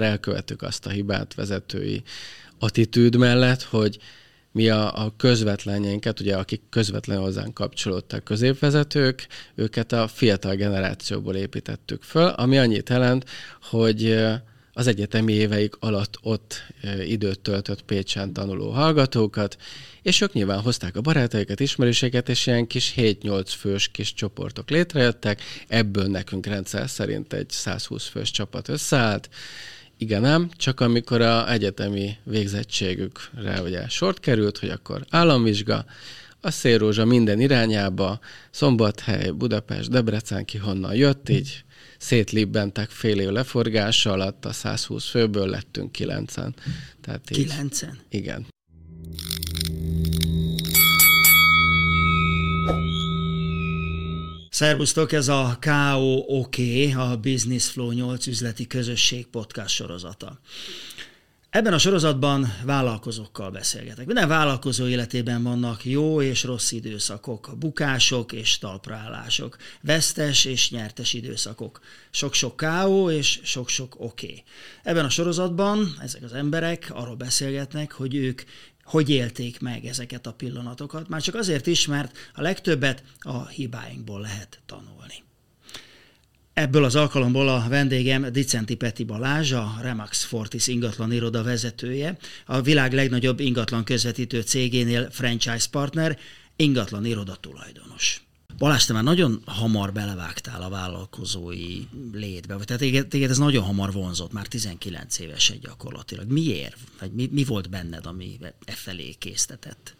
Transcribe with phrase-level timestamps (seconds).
[0.00, 2.02] elkövettük azt a hibát vezetői
[2.58, 3.98] attitűd mellett, hogy
[4.52, 12.02] mi a, a közvetlenjénket, ugye akik közvetlenül hozzánk kapcsolódtak középvezetők, őket a fiatal generációból építettük
[12.02, 13.24] föl, ami annyit jelent,
[13.62, 14.24] hogy
[14.72, 16.62] az egyetemi éveik alatt ott
[17.06, 19.56] időt töltött Pécsen tanuló hallgatókat,
[20.02, 25.42] és ők nyilván hozták a barátaikat, ismerőséget, és ilyen kis 7-8 fős kis csoportok létrejöttek,
[25.68, 29.28] ebből nekünk rendszer szerint egy 120 fős csapat összeállt,
[30.00, 35.84] igen, nem, csak amikor a egyetemi végzettségükre ugye sort került, hogy akkor államvizsga,
[36.40, 41.64] a szélrózsa minden irányába, Szombathely, Budapest, Debrecen, ki honnan jött, így
[41.98, 46.54] szétlibbentek fél év leforgása alatt, a 120 főből lettünk kilencen.
[47.00, 47.98] Tehát kilencen?
[48.08, 48.46] igen.
[54.60, 56.54] Szervusztok, ez a KOOK,
[56.96, 60.40] a Business Flow 8 üzleti közösség podcast sorozata.
[61.50, 64.06] Ebben a sorozatban vállalkozókkal beszélgetek.
[64.06, 71.80] Minden vállalkozó életében vannak jó és rossz időszakok, bukások és talpraállások, vesztes és nyertes időszakok,
[72.10, 73.94] sok-sok káó és sok-sok.
[73.98, 74.42] Okay.
[74.82, 78.42] Ebben a sorozatban ezek az emberek arról beszélgetnek, hogy ők
[78.90, 84.20] hogy élték meg ezeket a pillanatokat, már csak azért is, mert a legtöbbet a hibáinkból
[84.20, 85.22] lehet tanulni.
[86.52, 92.60] Ebből az alkalomból a vendégem Dicenti Peti Balázs, a Remax Fortis ingatlan iroda vezetője, a
[92.60, 96.18] világ legnagyobb ingatlan közvetítő cégénél franchise partner,
[96.56, 98.29] ingatlan iroda tulajdonos.
[98.58, 101.80] Balázs, te már nagyon hamar belevágtál a vállalkozói
[102.12, 106.30] létbe, vagy tehát téged, ez nagyon hamar vonzott, már 19 éves egy gyakorlatilag.
[106.30, 106.76] Miért?
[107.00, 109.96] Vagy mi, mi volt benned, ami e felé késztetett?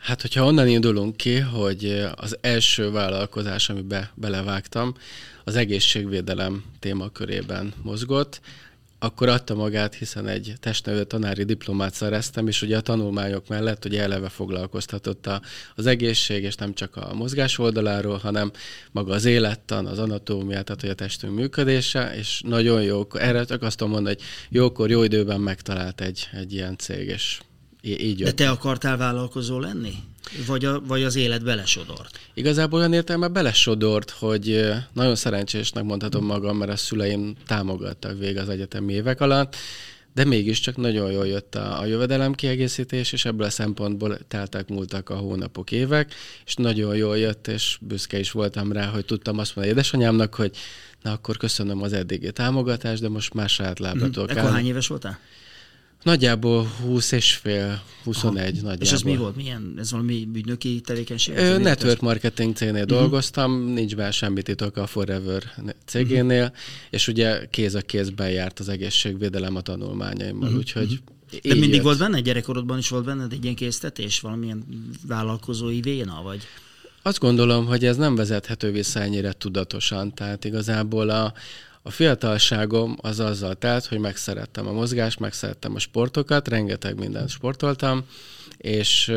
[0.00, 4.94] Hát, hogyha onnan indulunk ki, hogy az első vállalkozás, amiben belevágtam,
[5.44, 8.40] az egészségvédelem témakörében mozgott,
[9.02, 14.02] akkor adta magát, hiszen egy testnevelő tanári diplomát szereztem, és ugye a tanulmányok mellett ugye
[14.02, 15.40] eleve foglalkoztatott a,
[15.74, 18.50] az egészség, és nem csak a mozgás oldaláról, hanem
[18.90, 23.62] maga az élettan, az anatómiát, tehát hogy a testünk működése, és nagyon jó, erre csak
[23.62, 27.40] azt tudom mondani, hogy jókor, jó időben megtalált egy, egy ilyen cég, és
[27.82, 28.28] így jött.
[28.28, 29.94] De te akartál vállalkozó lenni?
[30.46, 32.20] Vagy, a, vagy az élet belesodort?
[32.34, 38.48] Igazából olyan értelme belesodort, hogy nagyon szerencsésnek mondhatom magam, mert a szüleim támogattak vég az
[38.48, 39.56] egyetemi évek alatt,
[40.14, 45.08] de mégiscsak nagyon jól jött a, a jövedelem kiegészítés, és ebből a szempontból teltek múltak
[45.08, 46.14] a hónapok, évek,
[46.46, 50.56] és nagyon jól jött, és büszke is voltam rá, hogy tudtam azt mondani édesanyámnak, hogy
[51.02, 54.26] na akkor köszönöm az eddigi támogatást, de most más saját lábra mm.
[54.26, 55.18] Ekkor hány éves voltál?
[56.02, 58.52] Nagyjából 20 és fél, 21 Aha.
[58.52, 58.86] nagyjából.
[58.86, 59.36] És ez mi volt?
[59.36, 59.74] Milyen?
[59.78, 61.36] Ez valami ügynöki tevékenység?
[61.36, 62.98] Ö, network marketing cégnél uh-huh.
[62.98, 65.42] dolgoztam, nincs bár semmi titok a Forever
[65.84, 66.56] cégénél, uh-huh.
[66.90, 70.58] és ugye kéz a kézben járt az egészségvédelem a tanulmányaimmal, uh-huh.
[70.58, 71.00] úgyhogy
[71.42, 71.82] De mindig jött.
[71.82, 74.64] volt benne, gyerekkorodban is volt benned egy ilyen késztetés, valamilyen
[75.06, 76.40] vállalkozói véna, vagy?
[77.02, 81.32] Azt gondolom, hogy ez nem vezethető vissza ennyire tudatosan, tehát igazából a,
[81.82, 88.04] a fiatalságom az azzal telt, hogy megszerettem a mozgást, megszerettem a sportokat, rengeteg mindent sportoltam,
[88.56, 89.12] és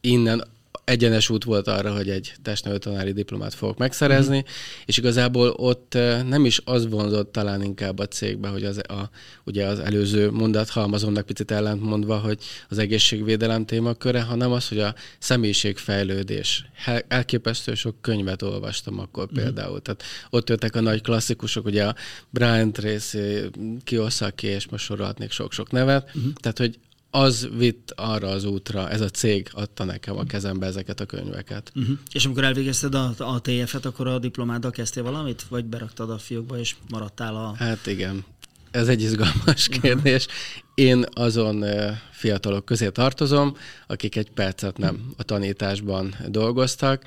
[0.00, 0.44] innen
[0.84, 4.50] egyenes út volt arra, hogy egy testnevelőtanári diplomát fogok megszerezni, mm.
[4.86, 5.92] és igazából ott
[6.28, 9.10] nem is az vonzott talán inkább a cégbe, hogy az, a,
[9.44, 12.38] ugye az előző mondat halmazomnak picit ellentmondva, hogy
[12.68, 16.64] az egészségvédelem témaköre, hanem az, hogy a személyiségfejlődés.
[17.08, 19.34] Elképesztő sok könyvet olvastam akkor mm.
[19.34, 19.82] például.
[19.82, 21.94] Tehát ott jöttek a nagy klasszikusok, ugye a
[22.30, 23.50] Brian Tracy,
[23.84, 26.10] Kiyosaki, és most sorolhatnék sok-sok nevet.
[26.18, 26.30] Mm.
[26.40, 26.78] Tehát, hogy
[27.14, 31.72] az vitt arra az útra, ez a cég adta nekem a kezembe ezeket a könyveket.
[31.74, 31.98] Uh-huh.
[32.12, 36.58] És amikor elvégezted a, a TF-et, akkor a diplomáddal kezdtél valamit, vagy beraktad a fiókba,
[36.58, 37.54] és maradtál a...
[37.56, 38.24] Hát igen,
[38.70, 40.26] ez egy izgalmas kérdés.
[40.74, 41.64] Én azon
[42.10, 43.56] fiatalok közé tartozom,
[43.86, 47.04] akik egy percet nem a tanításban dolgoztak.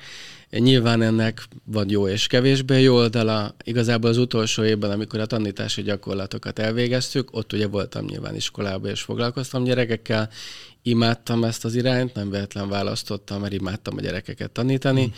[0.50, 3.54] Nyilván ennek van jó és kevésbé jó oldala.
[3.64, 9.00] Igazából az utolsó évben, amikor a tanítási gyakorlatokat elvégeztük, ott ugye voltam nyilván iskolában és
[9.00, 10.30] foglalkoztam gyerekekkel,
[10.82, 15.10] imádtam ezt az irányt, nem véletlen választottam, mert imádtam a gyerekeket tanítani, mm.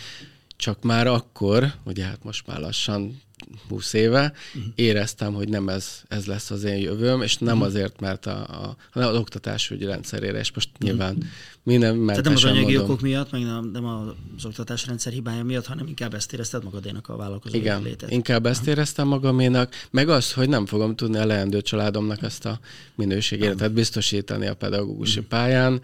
[0.55, 3.21] csak már akkor, ugye hát most már lassan
[3.69, 4.71] 20 éve, uh-huh.
[4.75, 7.67] éreztem, hogy nem ez, ez lesz az én jövőm, és nem uh-huh.
[7.67, 10.89] azért, mert a, a, hanem az oktatásügyi rendszerére, és most uh-huh.
[10.89, 11.17] nyilván
[11.63, 12.83] minden Tehát nem az anyagi mondom.
[12.83, 17.15] okok miatt, meg nem, nem az oktatásrendszer hibája miatt, hanem inkább ezt érezted magadénak a
[17.15, 18.11] vállalkozó Igen, létet.
[18.11, 22.59] inkább ezt éreztem magaménak, meg az, hogy nem fogom tudni a leendő családomnak ezt a
[22.95, 25.29] minőségéletet biztosítani a pedagógusi uh-huh.
[25.29, 25.81] pályán.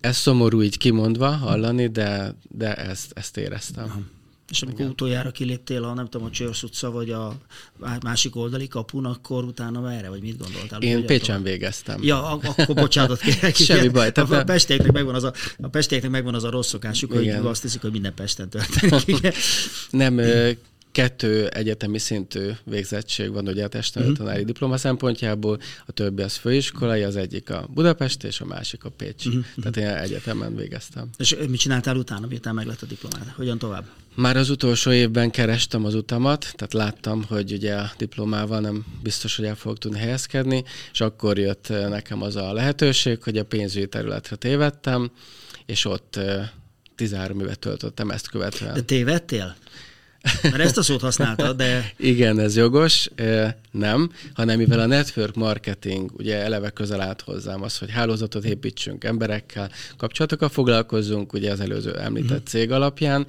[0.00, 3.84] Ez szomorú így kimondva hallani, de, de ezt, ezt éreztem.
[3.84, 4.02] Uh-huh.
[4.50, 4.92] És amikor Igen.
[4.92, 7.36] utoljára kiléptél a, nem tudom, a Csörsz utca, vagy a
[8.02, 10.82] másik oldali kapun, akkor utána merre, vagy mit gondoltál?
[10.82, 12.02] Én Pécsen végeztem.
[12.02, 13.56] Ja, akkor bocsánatot kérek.
[13.70, 14.12] Semmi baj.
[14.12, 17.62] Tehát a, pestieknek megvan az a, a pestieknek megvan az a rossz szokásuk, hogy azt
[17.62, 19.34] hiszik, hogy minden Pesten történik.
[19.90, 20.20] Nem,
[20.92, 24.26] kettő egyetemi szintű végzettség van ugye a testnevelő uh-huh.
[24.26, 28.90] tanári diploma szempontjából, a többi az főiskolai, az egyik a Budapest és a másik a
[28.90, 29.26] Pécs.
[29.26, 29.44] Uh-huh.
[29.60, 31.08] Tehát én egyetemen végeztem.
[31.18, 33.32] És mit csináltál utána, miután meglett a diplomát?
[33.36, 33.84] Hogyan tovább?
[34.14, 39.36] Már az utolsó évben kerestem az utamat, tehát láttam, hogy ugye a diplomával nem biztos,
[39.36, 43.86] hogy el fogok tudni helyezkedni, és akkor jött nekem az a lehetőség, hogy a pénzügyi
[43.86, 45.10] területre tévedtem,
[45.66, 46.20] és ott
[46.94, 48.74] 13 évet töltöttem ezt követően.
[48.74, 49.56] De tévedtél?
[50.42, 51.92] Mert ezt a szót használtad, de...
[51.96, 53.08] Igen, ez jogos.
[53.70, 59.04] Nem, hanem mivel a network marketing ugye eleve közel állt hozzám az, hogy hálózatot építsünk
[59.04, 62.46] emberekkel, kapcsolatokkal foglalkozzunk, ugye az előző említett uh-huh.
[62.46, 63.26] cég alapján,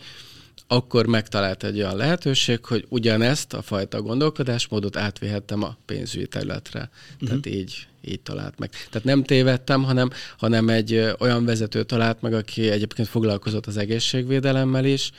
[0.72, 6.90] akkor megtalált egy olyan lehetőség, hogy ugyanezt a fajta gondolkodásmódot átvihettem a pénzügyi területre.
[7.14, 7.28] Uh-huh.
[7.28, 8.70] Tehát így, így talált meg.
[8.70, 14.86] Tehát nem tévedtem, hanem, hanem egy olyan vezető talált meg, aki egyébként foglalkozott az egészségvédelemmel
[14.86, 15.12] is,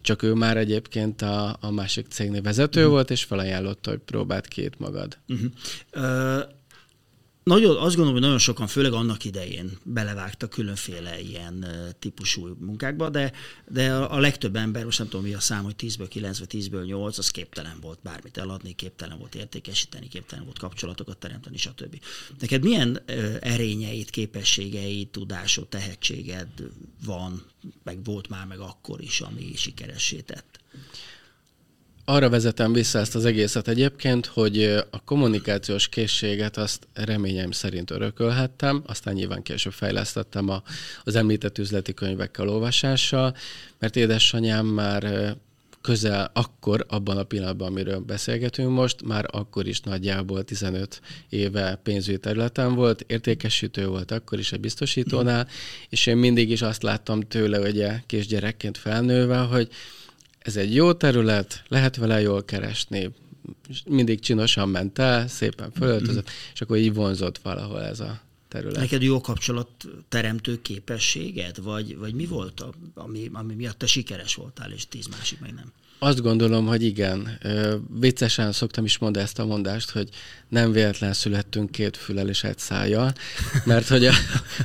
[0.00, 2.94] csak ő már egyébként a, a másik cégnél vezető uh-huh.
[2.94, 5.18] volt, és felajánlotta, hogy próbált két magad.
[5.28, 5.50] Uh-huh.
[5.94, 6.42] Uh,
[7.42, 11.66] nagyon, azt gondolom, hogy nagyon sokan, főleg annak idején belevágtak különféle ilyen
[11.98, 13.32] típusú munkákba, de,
[13.68, 16.84] de a legtöbb ember, most nem tudom mi a szám, hogy 10-ből 9 vagy 10-ből
[16.84, 22.00] 8, az képtelen volt bármit eladni, képtelen volt értékesíteni, képtelen volt kapcsolatokat teremteni, stb.
[22.40, 23.02] Neked milyen
[23.40, 26.48] erényeit, képességeit, tudásod, tehetséged
[27.04, 27.44] van,
[27.82, 30.60] meg volt már meg akkor is, ami sikeressé tett?
[32.04, 38.82] Arra vezetem vissza ezt az egészet egyébként, hogy a kommunikációs készséget azt reményeim szerint örökölhettem,
[38.86, 40.62] aztán nyilván később fejlesztettem a,
[41.04, 43.36] az említett üzleti könyvekkel olvasással,
[43.78, 45.34] mert édesanyám már
[45.80, 52.18] közel akkor, abban a pillanatban, amiről beszélgetünk most, már akkor is nagyjából 15 éve pénzügyi
[52.18, 55.48] területen volt, értékesítő volt akkor is egy biztosítónál,
[55.88, 59.68] és én mindig is azt láttam tőle, ugye kisgyerekként felnőve, hogy
[60.40, 63.10] ez egy jó terület, lehet vele jól keresni,
[63.86, 66.52] mindig csinosan ment el, szépen fölöltözött, mm-hmm.
[66.52, 68.76] és akkor így vonzott valahol ez a terület.
[68.80, 69.68] Neked jó kapcsolat
[70.08, 75.06] teremtő képességed, vagy, vagy mi volt, a, ami, ami miatt te sikeres voltál, és tíz
[75.06, 75.72] másik meg nem?
[76.02, 77.38] Azt gondolom, hogy igen.
[78.00, 80.08] Viccesen szoktam is mondani ezt a mondást, hogy
[80.48, 83.12] nem véletlen születtünk két fülel és egy szájjal,
[83.64, 84.12] mert hogy a,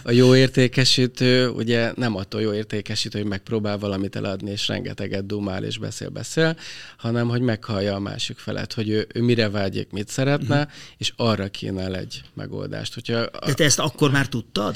[0.03, 5.63] a jó értékesítő ugye nem attól jó értékesítő, hogy megpróbál valamit eladni, és rengeteget dumál
[5.63, 6.57] és beszél-beszél,
[6.97, 10.71] hanem hogy meghallja a másik felet, hogy ő, ő mire vágyik, mit szeretne, uh-huh.
[10.97, 12.93] és arra kínál egy megoldást.
[12.93, 13.45] Hogyha a...
[13.45, 14.75] De te ezt akkor már tudtad?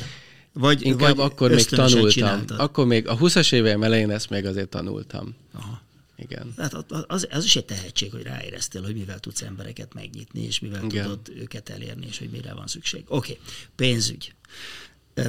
[0.53, 2.09] Vagy, Inkább vagy akkor még tanultam.
[2.09, 2.59] Csináltad?
[2.59, 5.35] Akkor még a 20-as éveim elején ezt még azért tanultam.
[5.53, 5.87] Aha.
[6.21, 6.53] Igen.
[6.57, 6.73] Hát
[7.07, 11.03] az, az is egy tehetség, hogy ráéreztél, hogy mivel tudsz embereket megnyitni, és mivel Igen.
[11.03, 13.03] tudod őket elérni, és hogy mire van szükség.
[13.07, 13.43] Oké, okay.
[13.75, 14.33] pénzügy.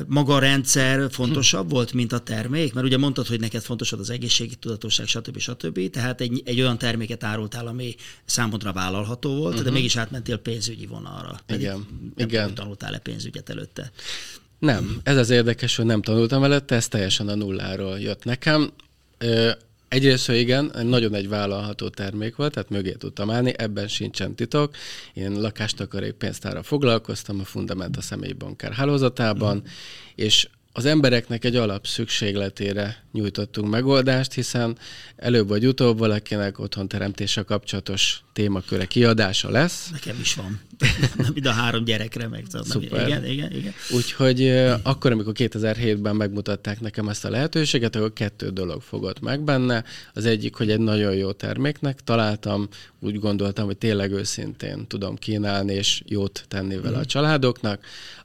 [0.06, 1.72] Maga a rendszer fontosabb hm.
[1.72, 2.72] volt, mint a termék?
[2.72, 5.38] Mert ugye mondtad, hogy neked fontos az egészségi tudatosság, stb.
[5.38, 5.90] stb.
[5.90, 7.94] Tehát egy, egy olyan terméket árultál, ami
[8.24, 9.62] számodra vállalható volt, uh-huh.
[9.62, 9.74] de hm.
[9.74, 11.40] mégis átmentél pénzügyi vonalra.
[11.48, 11.86] Igen.
[12.16, 12.54] Nem Igen.
[12.54, 13.92] tanultál-e pénzügyet előtte?
[14.58, 15.00] Nem.
[15.02, 18.72] Ez az érdekes, hogy nem tanultam előtte, ez teljesen a nulláról jött nekem
[19.90, 24.74] Egyrészt, hogy igen, nagyon egy vállalható termék volt, tehát mögé tudtam állni, ebben sincsen titok.
[25.14, 29.70] Én lakástakarék pénztára foglalkoztam a Fundamenta személyi bankár hálózatában, mm.
[30.14, 34.78] és az embereknek egy alap szükségletére nyújtottunk megoldást, hiszen
[35.16, 39.88] előbb vagy utóbb valakinek otthon teremtése kapcsolatos témaköre kiadása lesz.
[39.90, 40.60] Nekem is van.
[41.34, 42.82] Mind a három gyerekre meg tudom.
[42.82, 43.72] Igen, igen, igen.
[43.90, 44.48] Úgyhogy
[44.82, 49.84] akkor, amikor 2007-ben megmutatták nekem ezt a lehetőséget, akkor kettő dolog fogott meg benne.
[50.14, 52.68] Az egyik, hogy egy nagyon jó terméknek találtam,
[53.00, 57.84] úgy gondoltam, hogy tényleg őszintén tudom kínálni, és jót tenni vele a családoknak.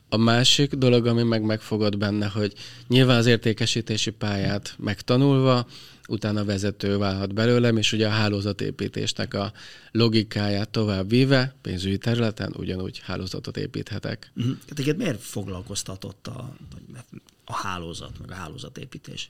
[0.09, 2.53] A másik dolog, ami meg megfogott benne, hogy
[2.88, 5.67] nyilván az értékesítési pályát megtanulva,
[6.07, 9.51] utána vezető válhat belőlem, és ugye a hálózatépítésnek a
[9.91, 14.31] logikáját tovább víve, pénzügyi területen ugyanúgy hálózatot építhetek.
[14.35, 14.57] Uh-huh.
[14.67, 16.55] Tehát miért foglalkoztatott a,
[17.45, 19.29] a hálózat, meg a hálózatépítés?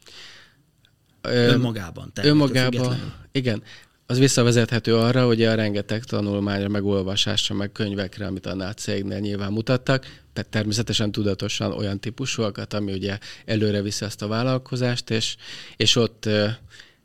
[1.21, 2.11] Önmagában.
[2.15, 3.63] Önmagában, igen
[4.07, 9.51] az visszavezethető arra, hogy a rengeteg tanulmányra, meg olvasásra, meg könyvekre, amit annál cégnél nyilván
[9.51, 10.05] mutattak,
[10.49, 15.35] természetesen tudatosan olyan típusúakat, ami ugye előre viszi azt a vállalkozást, és,
[15.77, 16.29] és ott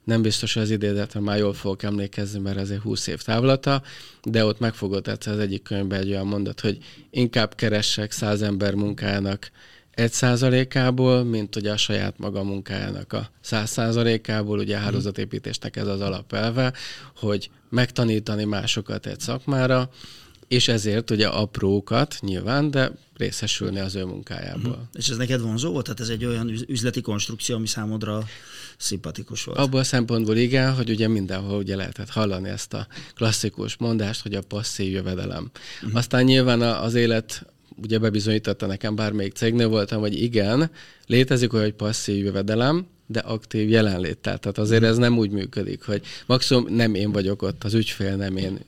[0.04, 3.82] nem biztos, hogy az idézetre már jól fogok emlékezni, mert azért 20 év távlata,
[4.22, 6.78] de ott megfogott egyszer az egyik könyvben egy olyan mondat, hogy
[7.10, 9.50] inkább keressek száz ember munkának
[9.90, 15.86] egy százalékából, mint ugye a saját maga munkájának a száz százalékából, ugye a hálózatépítésnek ez
[15.86, 16.72] az alapelve,
[17.16, 19.90] hogy megtanítani másokat egy szakmára,
[20.48, 24.70] és ezért ugye aprókat nyilván, de részesülni az ő munkájából.
[24.70, 24.86] Uh-huh.
[24.92, 25.84] És ez neked vonzó volt?
[25.84, 28.24] Tehát ez egy olyan üzleti konstrukció, ami számodra
[28.76, 29.58] szimpatikus volt?
[29.58, 34.34] Abból a szempontból igen, hogy ugye mindenhol ugye lehetett hallani ezt a klasszikus mondást, hogy
[34.34, 35.50] a passzív jövedelem.
[35.82, 35.98] Uh-huh.
[35.98, 37.46] Aztán nyilván az élet
[37.82, 40.70] ugye bebizonyította nekem, bármelyik cégnél voltam, hogy igen,
[41.06, 44.38] létezik olyan, hogy passzív jövedelem, de aktív jelenléttel.
[44.38, 48.36] Tehát azért ez nem úgy működik, hogy maximum nem én vagyok ott, az ügyfél nem
[48.36, 48.58] én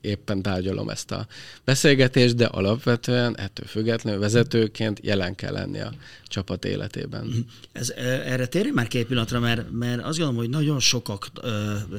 [0.00, 1.26] éppen tárgyalom ezt a
[1.64, 5.92] beszélgetést, de alapvetően ettől függetlenül vezetőként jelen kell lenni a
[6.26, 7.24] csapat életében.
[7.24, 7.38] Mhm.
[7.72, 7.90] Ez,
[8.24, 11.30] erre térjünk már két pillanatra, mert, mert azt gondolom, hogy nagyon sokak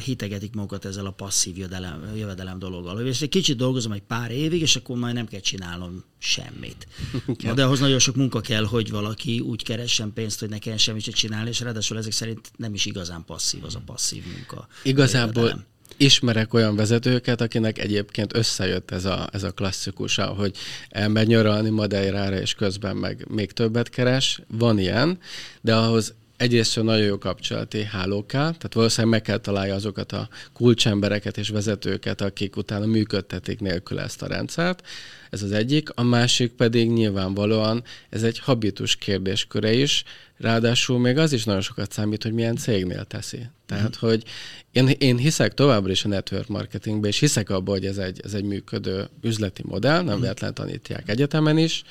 [0.04, 3.08] hitegetik magukat ezzel a passzív jövedelem, jövedelem dologgal.
[3.08, 6.88] És egy kicsit dolgozom egy pár évig, és akkor majd nem kell csinálnom semmit.
[7.56, 11.04] De ahhoz nagyon sok munka kell, hogy valaki úgy keressen pénzt, hogy ne kelljen semmit
[11.04, 14.68] se csinálni, és ráadásul ezek szerint nem is igazán passzív az a passzív munka.
[14.84, 15.66] Igazából
[15.98, 20.58] ismerek olyan vezetőket, akinek egyébként összejött ez a, ez a klasszikus, hogy
[20.90, 24.42] elmegy nyaralni Madeirára, és közben meg még többet keres.
[24.48, 25.20] Van ilyen,
[25.62, 30.30] de ahhoz egyrészt nagyon jó kapcsolati háló kell, tehát valószínűleg meg kell találja azokat a
[30.54, 34.88] kulcsembereket és vezetőket, akik utána működtetik nélkül ezt a rendszert.
[35.30, 35.90] Ez az egyik.
[35.94, 40.04] A másik pedig nyilvánvalóan ez egy habitus kérdésköre is,
[40.38, 43.40] ráadásul még az is nagyon sokat számít, hogy milyen cégnél teszi.
[43.66, 44.08] Tehát, mm.
[44.08, 44.24] hogy
[44.72, 48.34] én, én hiszek továbbra is a network marketingbe, és hiszek abban, hogy ez egy, ez
[48.34, 50.22] egy működő üzleti modell, nem mm.
[50.22, 51.84] véletlenül tanítják egyetemen is,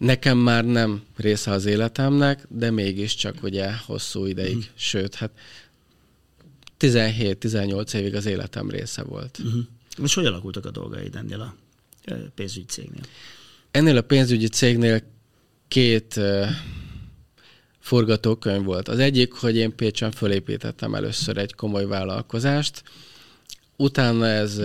[0.00, 4.72] Nekem már nem része az életemnek, de mégiscsak ugye hosszú ideig, uh-huh.
[4.74, 5.30] sőt, hát
[6.78, 9.38] 17-18 évig az életem része volt.
[9.38, 9.62] Uh-huh.
[9.98, 11.54] Most hogy alakultak a dolgaid ennél a
[12.34, 13.02] pénzügyi cégnél?
[13.70, 15.02] Ennél a pénzügyi cégnél
[15.68, 16.46] két uh,
[17.78, 18.88] forgatókönyv volt.
[18.88, 22.82] Az egyik, hogy én Pécsen fölépítettem először egy komoly vállalkozást,
[23.76, 24.60] utána ez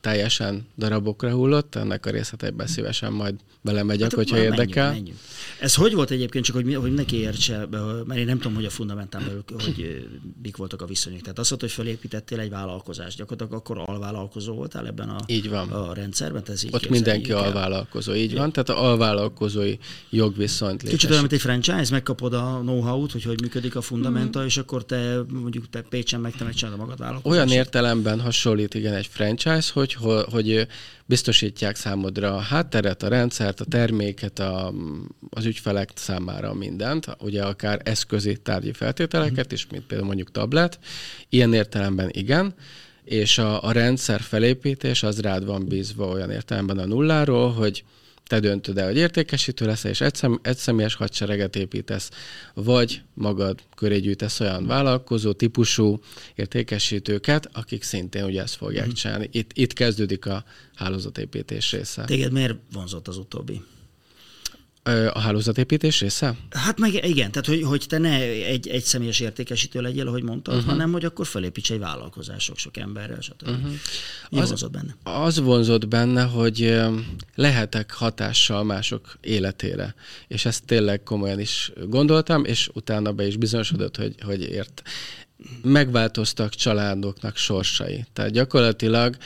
[0.00, 4.84] teljesen darabokra hullott, ennek a részleteiben szívesen majd belemegyek, hát, hogyha érdekel.
[4.84, 5.18] Menjünk, menjünk.
[5.60, 7.66] Ez hogy volt egyébként, csak hogy, hogy neki értse,
[8.06, 10.06] mert én nem tudom, hogy a fundamentán belül, hogy
[10.42, 11.20] mik voltak a viszonyok.
[11.20, 15.68] Tehát azt mondta, hogy felépítettél egy vállalkozást, gyakorlatilag akkor alvállalkozó voltál ebben a, így van.
[15.68, 16.42] a rendszerben?
[16.46, 19.76] Ez így Ott mindenki alvállalkozó, így van, tehát a alvállalkozói
[20.10, 20.90] jogviszont létesít.
[20.90, 24.44] Kicsit olyan, mint egy franchise, megkapod a know-how-t, hogy hogy működik a fundamenta, mm.
[24.44, 27.36] és akkor te mondjuk te Pécsen meg te megcsinálod a magad vállalkozást.
[27.36, 29.89] Olyan értelemben hasonlít igen egy franchise, hogy,
[30.30, 30.66] hogy
[31.06, 34.72] biztosítják számodra a hátteret, a rendszert, a terméket, a,
[35.30, 40.78] az ügyfelek számára mindent, ugye akár eszközi tárgyi feltételeket is, mint például mondjuk tablet.
[41.28, 42.54] Ilyen értelemben igen,
[43.04, 47.84] és a, a rendszer felépítés az rád van bízva olyan értelemben a nulláról, hogy
[48.30, 52.10] te döntöd el, hogy értékesítő lesz, és egy, szem, egy személyes hadsereget építesz,
[52.54, 56.00] vagy magad köré gyűjtesz olyan vállalkozó típusú
[56.34, 58.90] értékesítőket, akik szintén ugye ezt fogják mm.
[58.90, 59.28] csinálni.
[59.32, 60.44] Itt, itt kezdődik a
[60.74, 62.04] hálózatépítés része.
[62.04, 63.62] Téged miért vonzott az utóbbi?
[65.12, 66.36] A hálózatépítés része?
[66.50, 70.54] Hát meg igen, tehát hogy, hogy te ne egy, egy személyes értékesítő legyél, ahogy mondtad,
[70.54, 70.70] uh-huh.
[70.70, 73.48] hanem hogy akkor felépíts egy vállalkozás sok-sok emberrel, stb.
[73.48, 73.70] Uh-huh.
[74.30, 74.96] Mi az, vonzott benne?
[75.02, 76.80] Az vonzott benne, hogy
[77.34, 79.94] lehetek hatással mások életére.
[80.28, 84.82] És ezt tényleg komolyan is gondoltam, és utána be is bizonyosodott, hogy, hogy ért
[85.62, 88.04] megváltoztak családoknak sorsai.
[88.12, 89.16] Tehát gyakorlatilag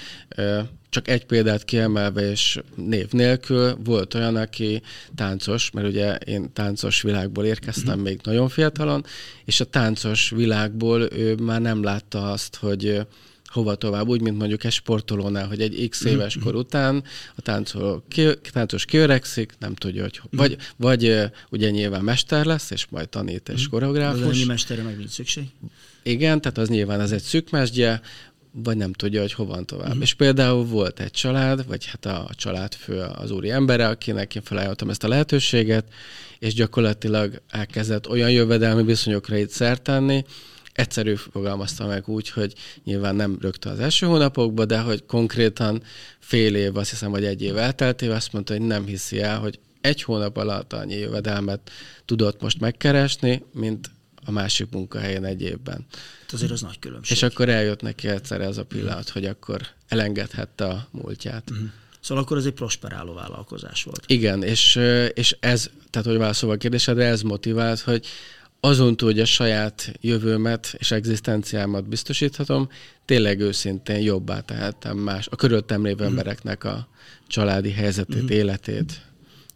[0.94, 4.82] csak egy példát kiemelve és név nélkül volt olyan, aki
[5.14, 9.04] táncos, mert ugye én táncos világból érkeztem még nagyon fiatalon,
[9.44, 13.06] és a táncos világból ő már nem látta azt, hogy
[13.44, 18.04] hova tovább, úgy, mint mondjuk egy sportolónál, hogy egy x éves kor után a táncol,
[18.08, 23.48] ki, táncos kiöregszik, nem tudja, hogy vagy, vagy ugye nyilván mester lesz, és majd tanít
[23.48, 24.38] és koreográfus.
[24.38, 25.44] De mesterre meg nincs szükség.
[26.02, 28.00] Igen, tehát az nyilván ez egy szűkmesdje,
[28.56, 29.86] vagy nem tudja, hogy hova tovább.
[29.86, 30.02] Uh-huh.
[30.02, 34.90] És például volt egy család, vagy hát a családfő az úri embere, akinek én felajánlottam
[34.90, 35.84] ezt a lehetőséget,
[36.38, 40.24] és gyakorlatilag elkezdett olyan jövedelmi viszonyokra itt szert tenni,
[40.72, 42.52] egyszerű fogalmazta meg úgy, hogy
[42.84, 45.82] nyilván nem rögtön az első hónapokban, de hogy konkrétan
[46.18, 49.58] fél év, azt hiszem, hogy egy év elteltével azt mondta, hogy nem hiszi el, hogy
[49.80, 51.70] egy hónap alatt annyi jövedelmet
[52.04, 53.90] tudott most megkeresni, mint
[54.24, 55.86] a másik munkahelyen egy évben.
[56.20, 57.16] Hát azért az nagy különbség.
[57.16, 61.50] És akkor eljött neki egyszer ez a pillanat, hogy akkor elengedhette a múltját.
[61.50, 61.68] Uh-huh.
[62.00, 64.04] Szóval akkor ez egy prosperáló vállalkozás volt.
[64.06, 64.80] Igen, és,
[65.14, 68.06] és ez, tehát hogy válaszolva a kérdésedre, ez motivált, hogy
[68.60, 72.68] azon túl, hogy a saját jövőmet és egzisztenciámat biztosíthatom,
[73.04, 76.08] tényleg őszintén jobbá tehettem más, a körülöttem lévő uh-huh.
[76.08, 76.88] embereknek a
[77.26, 78.36] családi helyzetét, uh-huh.
[78.36, 79.00] életét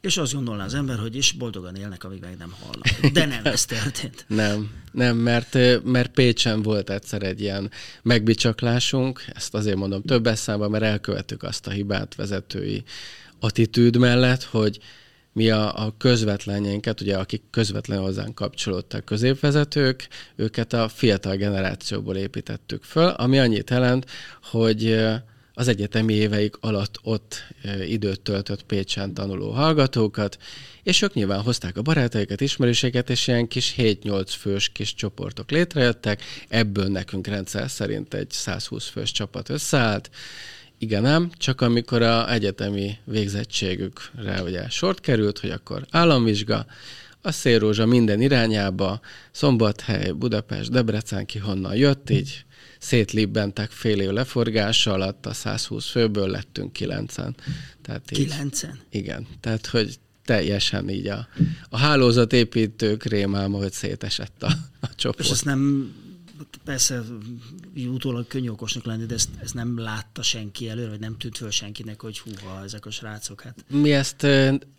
[0.00, 3.12] és azt gondolná az ember, hogy is boldogan élnek, amíg meg nem halnak.
[3.12, 4.24] De nem ez történt.
[4.28, 7.70] nem, nem, mert, mert Pécsen volt egyszer egy ilyen
[8.02, 12.82] megbicsaklásunk, ezt azért mondom több számban, mert elkövettük azt a hibát vezetői
[13.40, 14.78] attitűd mellett, hogy
[15.32, 22.82] mi a, a közvetlenjénket, ugye akik közvetlenül hozzánk kapcsolódtak középvezetők, őket a fiatal generációból építettük
[22.82, 24.06] föl, ami annyit jelent,
[24.42, 25.06] hogy
[25.58, 27.44] az egyetemi éveik alatt ott
[27.86, 30.38] időt töltött Pécsen tanuló hallgatókat,
[30.82, 36.22] és ők nyilván hozták a barátaikat, ismerőséget, és ilyen kis 7-8 fős kis csoportok létrejöttek,
[36.48, 40.10] ebből nekünk rendszer szerint egy 120 fős csapat összeállt,
[40.78, 46.66] igen, nem, csak amikor a egyetemi végzettségükre ugye sort került, hogy akkor államvizsga,
[47.22, 49.00] a szélrózsa minden irányába,
[49.30, 52.44] Szombathely, Budapest, Debrecen ki honnan jött, így
[52.78, 57.36] szétlibbentek fél év leforgása alatt, a 120 főből lettünk kilencen.
[57.82, 58.78] Tehát így, kilencen?
[58.90, 61.28] Igen, tehát hogy teljesen így a,
[61.68, 65.24] a hálózatépítők rémálma, hogy szétesett a, a csoport.
[65.24, 65.92] És ezt nem
[66.64, 67.02] persze
[67.74, 71.50] utólag könnyű okosnak lenni, de ezt, ezt nem látta senki előre, vagy nem tűnt föl
[71.50, 73.40] senkinek, hogy húha, ezek a srácok.
[73.40, 73.64] Hát.
[73.68, 74.26] Mi ezt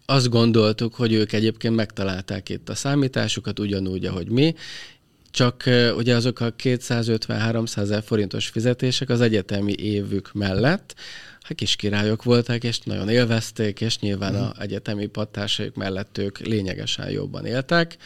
[0.06, 4.56] azt gondoltuk, hogy ők egyébként megtalálták itt a számításukat, ugyanúgy, ahogy mi,
[5.32, 5.64] csak
[5.96, 10.96] ugye azok a 250-300 ezer forintos fizetések az egyetemi évük mellett,
[11.42, 14.36] hát kis királyok voltak, és nagyon élvezték, és nyilván mm.
[14.36, 17.98] a egyetemi pattársaik mellett ők lényegesen jobban éltek,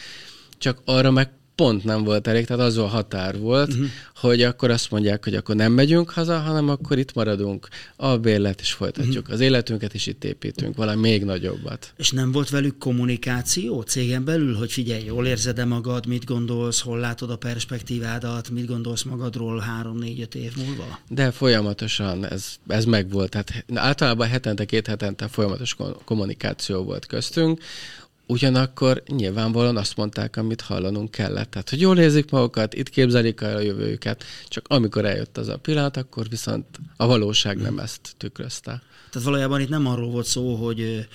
[0.58, 3.88] csak arra meg pont nem volt elég, tehát az a határ volt, uh-huh.
[4.16, 8.60] hogy akkor azt mondják, hogy akkor nem megyünk haza, hanem akkor itt maradunk a bérlet,
[8.60, 9.34] és folytatjuk uh-huh.
[9.34, 11.94] az életünket, és itt építünk valami még nagyobbat.
[11.98, 17.00] És nem volt velük kommunikáció cégen belül, hogy figyelj, jól érzed-e magad, mit gondolsz, hol
[17.00, 21.00] látod a perspektívádat, mit gondolsz magadról három-négy-öt év múlva?
[21.10, 23.30] De folyamatosan ez, ez megvolt.
[23.30, 27.62] Tehát általában hetente, két hetente folyamatos kommunikáció volt köztünk,
[28.34, 31.52] Ugyanakkor nyilvánvalóan azt mondták, amit hallanunk kellett.
[31.52, 35.58] Tehát, hogy jól érzik magukat, itt képzelik el a jövőjüket, csak amikor eljött az a
[35.58, 36.66] pillanat, akkor viszont
[36.98, 38.82] a valóság nem ezt tükrözte.
[39.10, 41.08] Tehát valójában itt nem arról volt szó, hogy,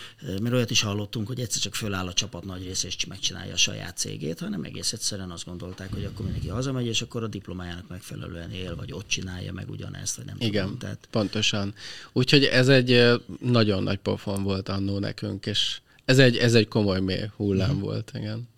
[0.42, 3.56] mert olyat is hallottunk, hogy egyszer csak föláll a csapat nagy része és megcsinálja a
[3.56, 7.88] saját cégét, hanem egész egyszerűen azt gondolták, hogy akkor mindenki hazamegy, és akkor a diplomájának
[7.88, 10.78] megfelelően él, vagy ott csinálja meg ugyanezt, vagy nem Igen, tudom.
[10.78, 11.08] Tehát...
[11.10, 11.74] pontosan.
[12.12, 17.00] Úgyhogy ez egy nagyon nagy pofon volt annó nekünk, és ez egy, ez egy komoly
[17.00, 17.80] mély hullám mm.
[17.80, 18.48] volt, igen.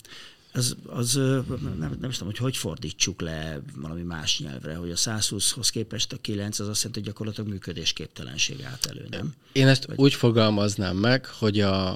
[0.51, 1.13] Ez, az,
[1.79, 6.13] nem, nem is tudom, hogy hogy fordítsuk le valami más nyelvre, hogy a 120-hoz képest
[6.13, 9.33] a 9 az azt jelenti, hogy gyakorlatilag működésképtelenség állt elő, nem?
[9.51, 9.97] Én ezt Vagy...
[9.97, 11.91] úgy fogalmaznám meg, hogy a,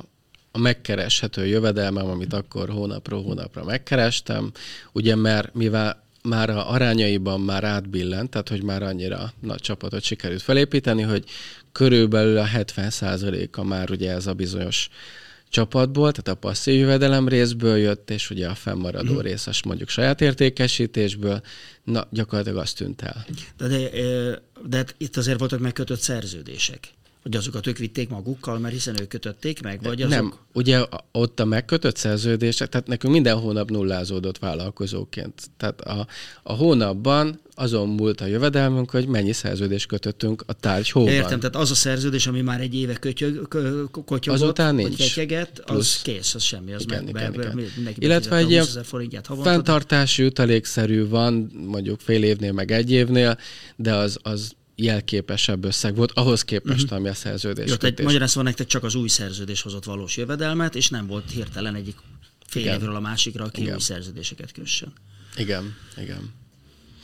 [0.52, 4.52] a megkereshető jövedelmem, amit akkor hónapról hónapra megkerestem,
[4.92, 10.42] ugye mert mivel már a arányaiban már átbillent, tehát hogy már annyira nagy csapatot sikerült
[10.42, 11.24] felépíteni, hogy
[11.72, 14.90] körülbelül a 70%-a már ugye ez a bizonyos
[15.56, 19.20] csapatból, tehát a passzív jövedelem részből jött, és ugye a fennmaradó mm.
[19.20, 21.42] részes mondjuk saját értékesítésből,
[21.84, 23.26] na gyakorlatilag azt tűnt el.
[23.58, 23.90] De, de,
[24.66, 26.88] de hát itt azért voltak megkötött szerződések.
[27.26, 30.10] Hogy azokat ők vitték magukkal, mert hiszen ők kötötték meg, vagy azok...
[30.10, 35.42] Nem, ugye ott a megkötött szerződések, tehát nekünk minden hónap nullázódott vállalkozóként.
[35.58, 36.08] Tehát a,
[36.44, 41.14] a hónapban azon múlt a jövedelmünk, hogy mennyi szerződést kötöttünk a tárgy hóban.
[41.14, 43.48] Értem, tehát az a szerződés, ami már egy éve kötyög,
[43.92, 44.98] kotyogott, Azután nincs.
[44.98, 46.02] vagy ketyeget, az Plusz.
[46.02, 47.96] kész, az semmi, az igen, meg, igen, be, igen.
[47.98, 48.66] Illetve egy ilyen
[49.44, 53.38] fenntartási utalékszerű van, mondjuk fél évnél, meg egy évnél,
[53.76, 56.98] de az, az jelképesebb összeg volt, ahhoz képest, uh-huh.
[56.98, 57.70] ami a szerződés.
[57.70, 61.76] Jó, tehát magyarázva nektek csak az új szerződés hozott valós jövedelmet, és nem volt hirtelen
[61.76, 61.96] egyik
[62.48, 62.76] fél igen.
[62.76, 63.74] évről a másikra, aki igen.
[63.74, 64.94] új szerződéseket kössön.
[65.36, 66.34] Igen, igen.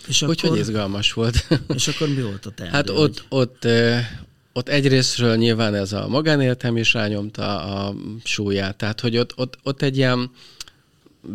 [0.08, 1.48] És Úgyhogy akkor, izgalmas volt.
[1.76, 2.76] És akkor mi volt a teendő?
[2.76, 3.68] Hát ott, ott,
[4.54, 9.82] ott egyrésztről nyilván ez a magánéletem is rányomta a súlyát, tehát hogy ott, ott, ott
[9.82, 10.32] egy ilyen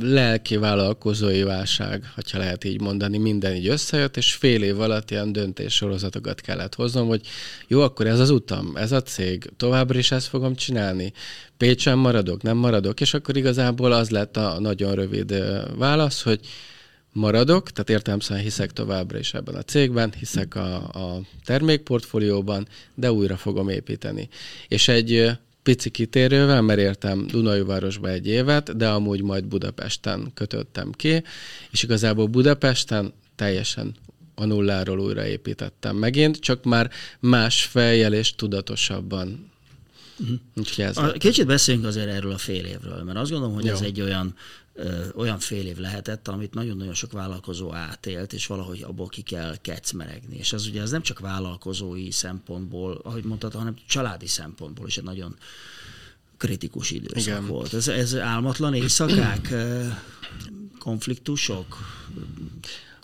[0.00, 5.32] lelki vállalkozói válság, ha lehet így mondani, minden így összejött, és fél év alatt ilyen
[5.32, 7.26] döntéssorozatokat kellett hoznom, hogy
[7.66, 11.12] jó, akkor ez az utam, ez a cég, továbbra is ezt fogom csinálni,
[11.56, 15.34] Pécsen maradok, nem maradok, és akkor igazából az lett a nagyon rövid
[15.76, 16.40] válasz, hogy
[17.12, 23.36] maradok, tehát értelemszerűen hiszek továbbra is ebben a cégben, hiszek a, a termékportfólióban, de újra
[23.36, 24.28] fogom építeni.
[24.68, 31.22] És egy pici kitérővel, mert értem Dunajvárosba egy évet, de amúgy majd Budapesten kötöttem ki,
[31.70, 33.94] és igazából Budapesten teljesen
[34.34, 39.50] a nulláról újraépítettem megint, csak már más fejjel és tudatosabban.
[40.18, 40.86] Uh-huh.
[40.86, 43.72] Ez a, kicsit beszéljünk azért erről a fél évről, mert azt gondolom, hogy Jó.
[43.72, 44.34] ez egy olyan
[45.14, 50.36] olyan fél év lehetett, amit nagyon-nagyon sok vállalkozó átélt, és valahogy abból ki kell kecmeregni.
[50.36, 55.04] És az ugye az nem csak vállalkozói szempontból, ahogy mondtad, hanem családi szempontból is egy
[55.04, 55.36] nagyon
[56.36, 57.46] kritikus időszak Igen.
[57.46, 57.74] volt.
[57.74, 59.54] Ez, ez álmatlan éjszakák,
[60.78, 61.76] konfliktusok,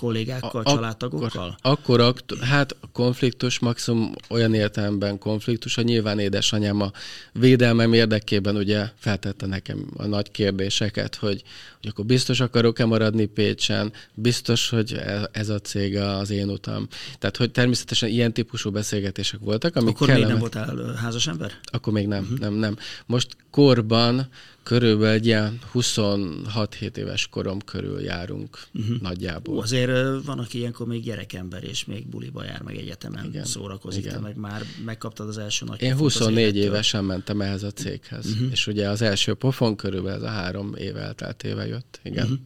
[0.03, 1.57] kollégákkal, a, családtagokkal?
[1.61, 6.91] Akkor, akkor hát konfliktus maximum olyan értelemben konfliktus, hogy nyilván édesanyám a
[7.33, 11.43] védelmem érdekében ugye feltette nekem a nagy kérdéseket, hogy,
[11.81, 16.89] hogy akkor biztos akarok-e maradni Pécsen, biztos, hogy e, ez a cég az én utam.
[17.19, 20.25] Tehát, hogy természetesen ilyen típusú beszélgetések voltak, amik Akkor kellene...
[20.25, 21.53] még nem voltál házas ember?
[21.65, 22.39] Akkor még nem, uh-huh.
[22.39, 22.77] nem, nem.
[23.07, 24.29] Most korban
[24.63, 29.01] körülbelül egy ilyen 26-7 éves korom körül járunk uh-huh.
[29.01, 29.55] nagyjából.
[29.55, 34.05] Ó, azért van, aki ilyenkor még gyerekember, és még buliba jár, meg egyetemen igen, szórakozik,
[34.05, 34.21] igen.
[34.21, 38.51] meg már megkaptad az első nagy Én 24 évesen mentem ehhez a céghez, uh-huh.
[38.51, 42.25] és ugye az első pofon körülbelül ez a három év elteltével jött, igen.
[42.25, 42.39] Uh-huh.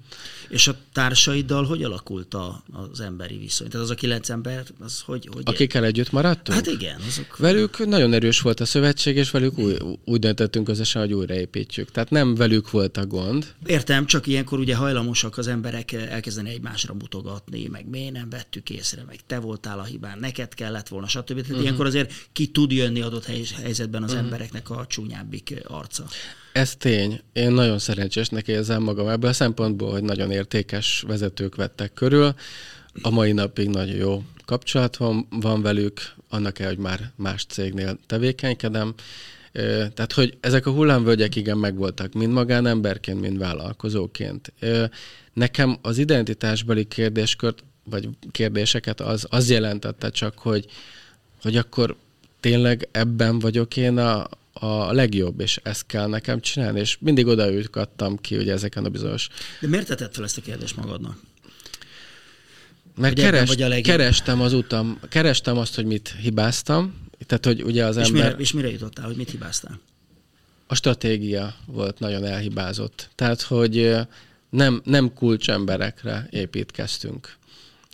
[0.48, 3.68] És a társaiddal hogy alakult a, az emberi viszony?
[3.68, 5.28] Tehát az a kilenc ember, az hogy...
[5.32, 6.58] hogy Akikkel együtt maradtunk?
[6.58, 7.00] Hát igen.
[7.06, 7.36] Azok...
[7.36, 11.90] Velük nagyon erős volt a szövetség, és velük új, úgy döntöttünk közösen, hogy újraépítjük.
[11.90, 13.54] Tehát nem velük volt a gond.
[13.66, 19.04] Értem, csak ilyenkor ugye hajlamosak az emberek elkezdeni egymásra mutogatni, meg miért nem vettük észre,
[19.06, 21.26] meg te voltál a hibán, neked kellett volna, stb.
[21.26, 21.60] Tehát uh-huh.
[21.60, 23.24] ilyenkor azért ki tud jönni adott
[23.62, 24.24] helyzetben az uh-huh.
[24.24, 26.04] embereknek a csúnyábbik arca.
[26.52, 27.20] Ez tény.
[27.32, 32.34] Én nagyon szerencsésnek érzem magam ebből a szempontból, hogy nagyon értékes vezetők vettek körül.
[33.02, 37.98] A mai napig nagyon jó kapcsolat van, van velük, annak el, hogy már más cégnél
[38.06, 38.94] tevékenykedem.
[39.94, 44.52] Tehát, hogy ezek a hullámvölgyek igen megvoltak, mind magánemberként, mind vállalkozóként.
[45.32, 50.66] Nekem az identitásbeli kérdéskört, vagy kérdéseket az, az jelentette csak, hogy,
[51.42, 51.96] hogy akkor
[52.40, 58.16] tényleg ebben vagyok én a, a legjobb, és ezt kell nekem csinálni, és mindig odaütkattam
[58.16, 59.28] ki, hogy ezeken a bizonyos...
[59.60, 61.18] De miért tetted fel ezt a kérdést magadnak?
[62.96, 68.06] Mert kerest, kerestem az utam, kerestem azt, hogy mit hibáztam, tehát, hogy ugye az és
[68.06, 68.22] ember...
[68.22, 69.80] Mire, és mire jutottál, hogy mit hibáztál?
[70.66, 73.08] A stratégia volt nagyon elhibázott.
[73.14, 73.96] Tehát, hogy
[74.50, 77.36] nem, nem kulcsemberekre építkeztünk.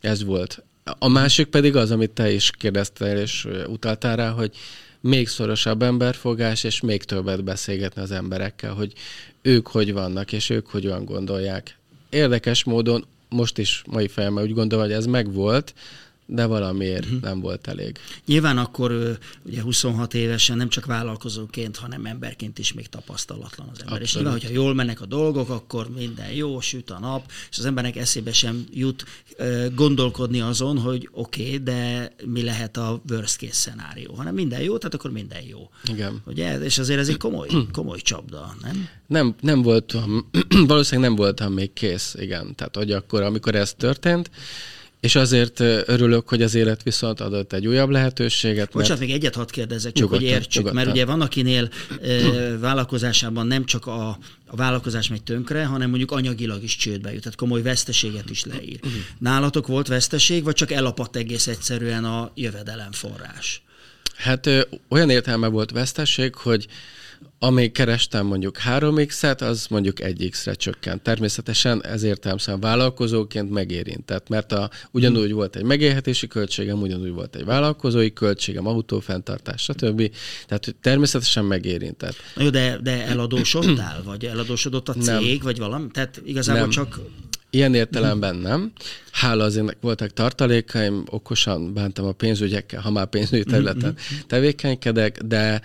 [0.01, 0.63] Ez volt.
[0.99, 4.57] A másik pedig az, amit te is kérdeztél és utaltál rá, hogy
[5.01, 8.93] még szorosabb emberfogás, és még többet beszélgetni az emberekkel, hogy
[9.43, 11.79] ők hogy vannak, és ők hogyan gondolják.
[12.11, 15.75] Érdekes módon most is mai fejemmel úgy gondolom, hogy ez megvolt,
[16.35, 17.21] de valamiért uh-huh.
[17.21, 17.99] nem volt elég.
[18.27, 24.01] Nyilván akkor ugye 26 évesen nem csak vállalkozóként, hanem emberként is még tapasztalatlan az ember.
[24.01, 24.03] Abszolút.
[24.03, 27.65] És nyilván, hogyha jól mennek a dolgok, akkor minden jó, süt a nap, és az
[27.65, 29.05] embernek eszébe sem jut
[29.75, 34.79] gondolkodni azon, hogy oké, okay, de mi lehet a worst case szenárió, hanem minden jó,
[34.79, 35.71] tehát akkor minden jó.
[35.85, 36.23] Igen.
[36.27, 36.59] Ugye?
[36.61, 38.89] És azért ez egy komoly, komoly csapda, nem?
[39.07, 40.31] Nem, nem voltam,
[40.67, 42.55] valószínűleg nem voltam még kész, igen.
[42.55, 44.31] Tehát, hogy akkor, amikor ez történt,
[45.03, 48.73] és azért örülök, hogy az élet viszont adott egy újabb lehetőséget.
[48.73, 50.75] Bocsánat, még egyet hadd kérdezzek, csak nyugodtan, hogy értsük, nyugodtan.
[50.75, 51.69] mert ugye van, akinél
[52.03, 54.09] e, vállalkozásában nem csak a,
[54.47, 58.81] a vállalkozás megy tönkre, hanem mondjuk anyagilag is csődbe jut, tehát komoly veszteséget is leír.
[59.19, 63.63] Nálatok volt veszteség, vagy csak elapadt egész egyszerűen a jövedelemforrás?
[64.17, 66.67] Hát ö, olyan értelme volt veszteség, hogy
[67.45, 71.03] amíg kerestem mondjuk 3x-et, az mondjuk 1x-re csökkent.
[71.03, 75.35] Természetesen ezért a vállalkozóként megérintett, mert a, ugyanúgy hmm.
[75.35, 80.11] volt egy megélhetési költségem, ugyanúgy volt egy vállalkozói költségem, autófenntartás, stb.
[80.47, 82.15] Tehát természetesen megérintett.
[82.35, 85.39] Na jó, de, de eladósodtál, vagy eladósodott a cég, nem.
[85.43, 85.87] vagy valami?
[85.93, 86.71] Tehát igazából nem.
[86.71, 87.01] csak
[87.51, 88.73] Ilyen értelemben nem.
[89.11, 94.19] Hála azért voltak tartalékaim, okosan bántam a pénzügyekkel, ha már pénzügyi területen hmm.
[94.27, 95.63] tevékenykedek, de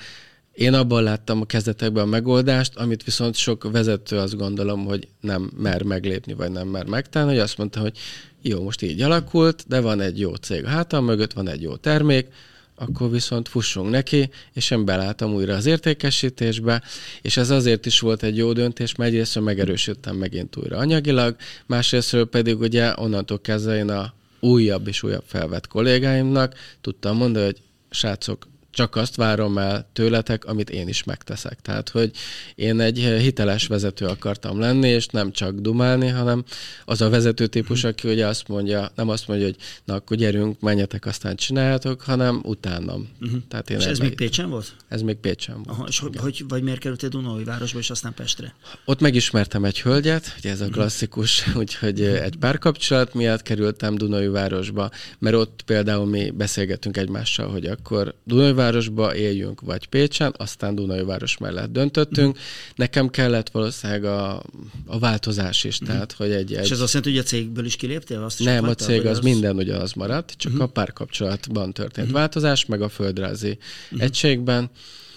[0.58, 5.52] én abban láttam a kezdetekben a megoldást, amit viszont sok vezető azt gondolom, hogy nem
[5.58, 7.98] mer meglépni, vagy nem mer megtenni, hogy azt mondta, hogy
[8.42, 11.76] jó, most így alakult, de van egy jó cég a hátam mögött, van egy jó
[11.76, 12.28] termék,
[12.76, 16.82] akkor viszont fussunk neki, és én belálltam újra az értékesítésbe,
[17.22, 22.26] és ez azért is volt egy jó döntés, mert egyrészt megerősödtem megint újra anyagilag, másrésztről
[22.26, 28.48] pedig ugye onnantól kezdve én a újabb és újabb felvett kollégáimnak tudtam mondani, hogy srácok,
[28.78, 31.62] csak azt várom el tőletek, amit én is megteszek.
[31.62, 32.12] Tehát, hogy
[32.56, 36.44] én egy hiteles vezető akartam lenni, és nem csak dumálni, hanem
[36.86, 40.60] az a vezető típus, aki ugye azt mondja, nem azt mondja, hogy na akkor gyerünk,
[40.60, 43.10] menjetek, aztán csináljátok, hanem utánam.
[43.22, 43.40] Uh-huh.
[43.48, 44.76] Tehát én és ez még Pécsen volt?
[44.88, 45.70] Ez még Pécsen volt.
[45.70, 48.56] Aha, és hogy, hogy, vagy miért kerültél Dunói városba, és aztán Pestre?
[48.86, 50.74] Ott megismertem egy hölgyet, ugye ez a mhm.
[50.74, 51.58] klasszikus, uh-huh.
[51.62, 58.16] úgyhogy egy párkapcsolat miatt kerültem Dunói városba, mert ott például mi beszélgetünk egymással, hogy akkor
[58.24, 62.38] Dunói városba éljünk, vagy Pécsen, aztán város mellett döntöttünk.
[62.38, 62.42] Mm.
[62.76, 64.44] Nekem kellett valószínűleg a,
[64.86, 65.86] a változás is, mm.
[65.86, 66.64] tehát, hogy egy, egy...
[66.64, 68.24] És ez azt jelenti, hogy a cégből is kiléptél?
[68.24, 70.60] Azt is Nem, a cég az, az minden ugyanaz maradt, csak mm.
[70.60, 72.14] a párkapcsolatban történt mm.
[72.14, 73.58] változás, meg a földrajzi
[73.96, 74.00] mm.
[74.00, 74.70] egységben,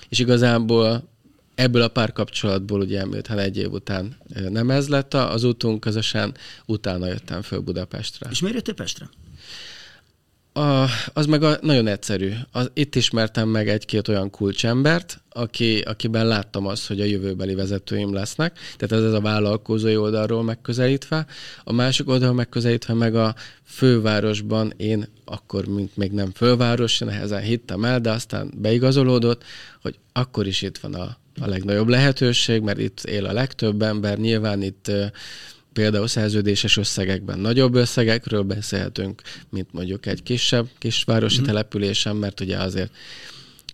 [0.09, 1.09] és igazából
[1.55, 4.17] ebből a párkapcsolatból ugye miután egy év után
[4.49, 6.35] nem ez lett az útunk közösen,
[6.67, 8.29] utána jöttem föl Budapestre.
[8.31, 9.09] És miért jöttél Pestre?
[10.53, 12.33] A, az meg a, nagyon egyszerű.
[12.53, 18.13] Az, itt ismertem meg egy-két olyan kulcsembert, aki, akiben láttam azt, hogy a jövőbeli vezetőim
[18.13, 18.59] lesznek.
[18.77, 21.27] Tehát ez, ez a vállalkozói oldalról megközelítve.
[21.65, 23.35] A másik oldalról megközelítve meg a
[23.65, 29.45] fővárosban én akkor, mint még nem főváros, nehezen hittem el, de aztán beigazolódott,
[29.83, 34.19] hogy akkor is itt van a, a legnagyobb lehetőség, mert itt él a legtöbb ember.
[34.19, 34.91] Nyilván itt
[35.73, 41.45] például szerződéses összegekben nagyobb összegekről beszélhetünk, mint mondjuk egy kisebb, kisvárosi mm.
[41.45, 42.93] településen, mert ugye azért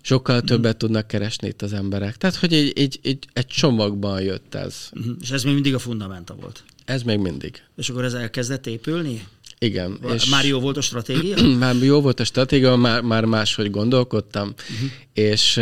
[0.01, 0.79] sokkal többet mm.
[0.79, 2.17] tudnak keresni itt az emberek.
[2.17, 4.91] Tehát, hogy egy, egy, egy, egy csomagban jött ez.
[4.99, 5.13] Mm.
[5.21, 6.65] És ez még mindig a fundamenta volt?
[6.85, 7.63] Ez még mindig.
[7.77, 9.27] És akkor ez elkezdett épülni?
[9.59, 9.99] Igen.
[10.15, 11.49] És már jó volt a stratégia?
[11.59, 14.91] már jó volt a stratégia, már, már máshogy gondolkodtam, uh-huh.
[15.13, 15.61] és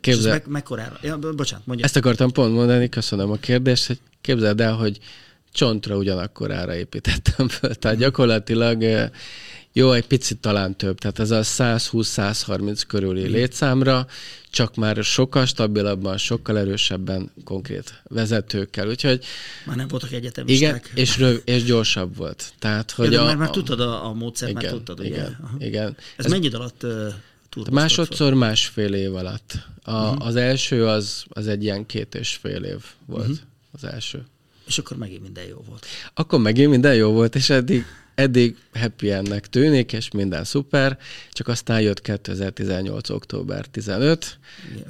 [0.00, 0.98] És ez me- mekkorára?
[1.02, 1.84] Ja, bocsánat, mondja.
[1.84, 4.98] Ezt akartam pont mondani, köszönöm a kérdést, hogy képzeld el, hogy
[5.52, 7.74] csontra ugyanakkor ára építettem föl.
[7.74, 9.10] Tehát gyakorlatilag
[9.72, 14.06] jó, egy picit talán több, tehát ez a 120-130 körüli létszámra,
[14.50, 19.24] csak már sokkal stabilabban, sokkal erősebben konkrét vezetőkkel, úgyhogy...
[19.66, 20.84] Már nem voltak egyetemisták.
[20.84, 22.52] Igen, és, röv, és gyorsabb volt.
[22.58, 25.66] Tehát, hogy ja, a, már, már tudtad a, a módszert, igen, már tudtad, igen, ugye?
[25.66, 25.96] Igen.
[26.16, 29.52] Ez, ez mennyi alatt uh, Másodszor másfél év alatt.
[29.82, 30.26] A, uh-huh.
[30.26, 33.38] Az első az, az egy ilyen két és fél év volt uh-huh.
[33.72, 34.24] az első.
[34.70, 35.86] És akkor megint minden jó volt.
[36.14, 40.98] Akkor megint minden jó volt, és eddig, eddig happy ennek tűnik, és minden szuper,
[41.32, 43.10] csak aztán jött 2018.
[43.10, 44.38] október 15.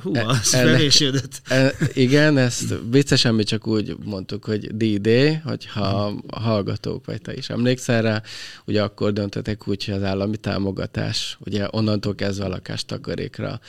[0.02, 0.92] Hú, e, az ennek,
[1.48, 7.34] e, Igen, ezt viccesen mi csak úgy mondtuk, hogy D-Day, hogyha a hallgatók, vagy te
[7.34, 8.22] is emlékszel rá,
[8.64, 13.60] ugye akkor döntöttek úgy, hogy az állami támogatás, ugye onnantól kezdve a lakástakarékra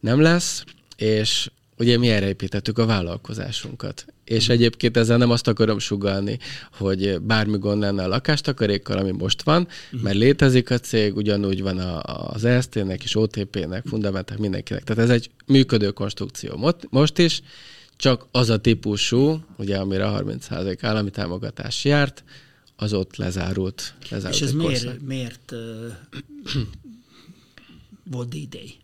[0.00, 0.64] nem lesz,
[0.96, 4.06] és ugye mi erre építettük a vállalkozásunkat.
[4.24, 4.54] És uh-huh.
[4.54, 6.38] egyébként ezzel nem azt akarom sugalni,
[6.72, 10.02] hogy bármi gond lenne a lakástakarékkal, ami most van, uh-huh.
[10.02, 14.84] mert létezik a cég, ugyanúgy van a, az ESZT-nek és OTP-nek, fundamentek mindenkinek.
[14.84, 17.42] Tehát ez egy működő konstrukció most is,
[17.96, 22.24] csak az a típusú, ugye amire a 30% állami támogatás járt,
[22.76, 23.94] az ott lezárult.
[24.10, 25.92] lezárult és ez miért, miért uh,
[28.12, 28.76] volt D-Day?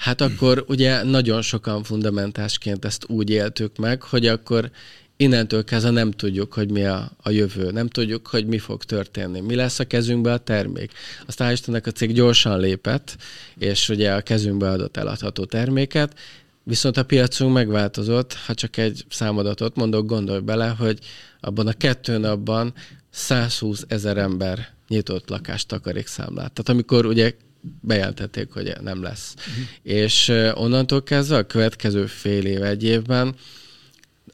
[0.00, 4.70] Hát akkor ugye nagyon sokan fundamentásként ezt úgy éltük meg, hogy akkor
[5.16, 9.40] innentől kezdve nem tudjuk, hogy mi a, a jövő, nem tudjuk, hogy mi fog történni,
[9.40, 10.92] mi lesz a kezünkbe a termék.
[11.26, 13.16] Aztán Istennek a cég gyorsan lépett,
[13.58, 16.18] és ugye a kezünkbe adott eladható terméket,
[16.62, 20.98] viszont a piacunk megváltozott, ha csak egy számadatot mondok, gondolj bele, hogy
[21.40, 22.74] abban a kettő napban
[23.10, 26.52] 120 ezer ember nyitott lakást takarékszámlát.
[26.52, 27.34] Tehát amikor ugye
[27.80, 29.34] bejelentették, hogy nem lesz.
[29.38, 29.64] Uh-huh.
[29.82, 33.34] És onnantól kezdve a következő fél év, egy évben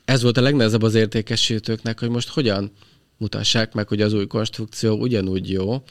[0.05, 2.73] ez volt a legnehezebb az értékesítőknek, hogy most hogyan
[3.17, 5.83] mutassák meg, hogy az új konstrukció ugyanúgy jó,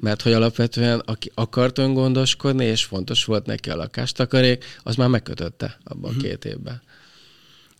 [0.00, 5.78] mert hogy alapvetően aki akart öngondoskodni, és fontos volt neki a lakástakarék, az már megkötötte
[5.84, 6.24] abban uh-huh.
[6.24, 6.82] két évben.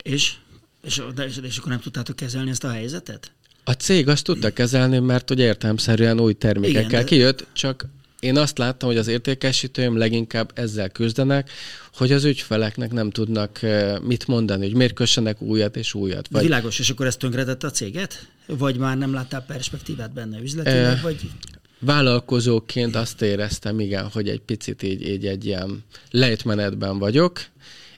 [0.03, 0.35] És?
[0.83, 3.31] És, de, és akkor nem tudtátok kezelni ezt a helyzetet?
[3.65, 7.07] A cég azt tudta kezelni, mert ugye értelmszerűen új termékekkel Igen, de...
[7.07, 7.87] kijött, csak
[8.27, 11.51] én azt láttam, hogy az értékesítőim leginkább ezzel küzdenek,
[11.95, 16.29] hogy az ügyfeleknek nem tudnak eh, mit mondani, hogy miért kössenek újat és újat.
[16.31, 16.43] Vagy...
[16.43, 18.27] Világos, és akkor ez tönkretette a céget?
[18.47, 20.99] Vagy már nem láttál perspektívát benne üzletileg?
[20.99, 21.01] E...
[21.03, 21.31] Vagy...
[21.79, 27.41] Vállalkozóként azt éreztem, igen, hogy egy picit így, így egy ilyen lejtmenetben vagyok,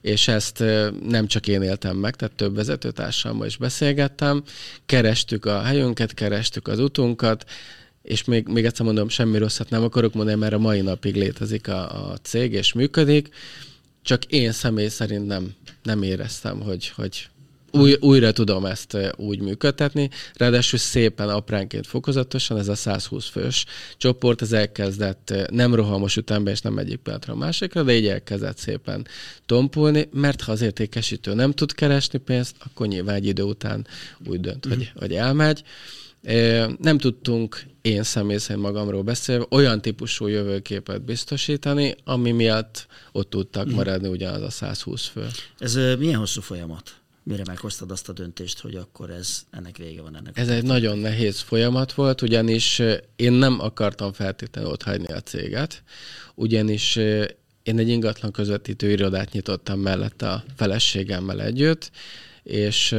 [0.00, 4.42] és ezt eh, nem csak én éltem meg, tehát több vezetőtársammal is beszélgettem,
[4.86, 7.44] kerestük a helyünket, kerestük az utunkat,
[8.08, 11.68] és még, még egyszer mondom, semmi rosszat nem akarok mondani, mert a mai napig létezik
[11.68, 13.28] a, a cég, és működik,
[14.02, 17.28] csak én személy szerint nem, nem éreztem, hogy, hogy
[17.72, 20.10] új, újra tudom ezt úgy működtetni.
[20.34, 23.64] Ráadásul szépen apránként fokozatosan ez a 120 fős
[23.96, 28.58] csoport, ez elkezdett nem rohamos ütemben, és nem egyik pillanatra a másikra, de így elkezdett
[28.58, 29.06] szépen
[29.46, 33.86] tompulni, mert ha az értékesítő nem tud keresni pénzt, akkor nyilván egy idő után
[34.26, 34.70] úgy dönt, mm.
[34.70, 35.62] hogy, hogy elmegy.
[36.78, 43.66] Nem tudtunk, én személy szerint magamról beszélve, olyan típusú jövőképet biztosítani, ami miatt ott tudtak
[43.66, 43.74] mhm.
[43.74, 45.26] maradni ugyanaz a 120 fő.
[45.58, 46.96] Ez milyen hosszú folyamat?
[47.22, 50.38] Mire meghoztad azt a döntést, hogy akkor ez ennek vége van ennek?
[50.38, 52.82] Ez egy nagyon nehéz folyamat volt, ugyanis
[53.16, 55.82] én nem akartam feltétlenül ott hagyni a céget,
[56.34, 56.96] ugyanis
[57.62, 61.90] én egy ingatlan közvetítő irodát nyitottam mellett a feleségemmel együtt,
[62.48, 62.94] és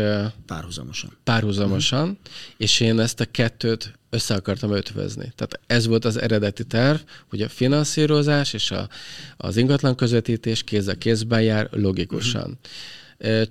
[0.46, 1.18] párhuzamosan.
[1.24, 2.18] Párhuzamosan, uh-huh.
[2.58, 5.32] és én ezt a kettőt össze akartam ötvözni.
[5.36, 8.90] Tehát ez volt az eredeti terv, hogy a finanszírozás és a,
[9.38, 12.58] az ingatlan közvetítés kéz a kézben jár logikusan.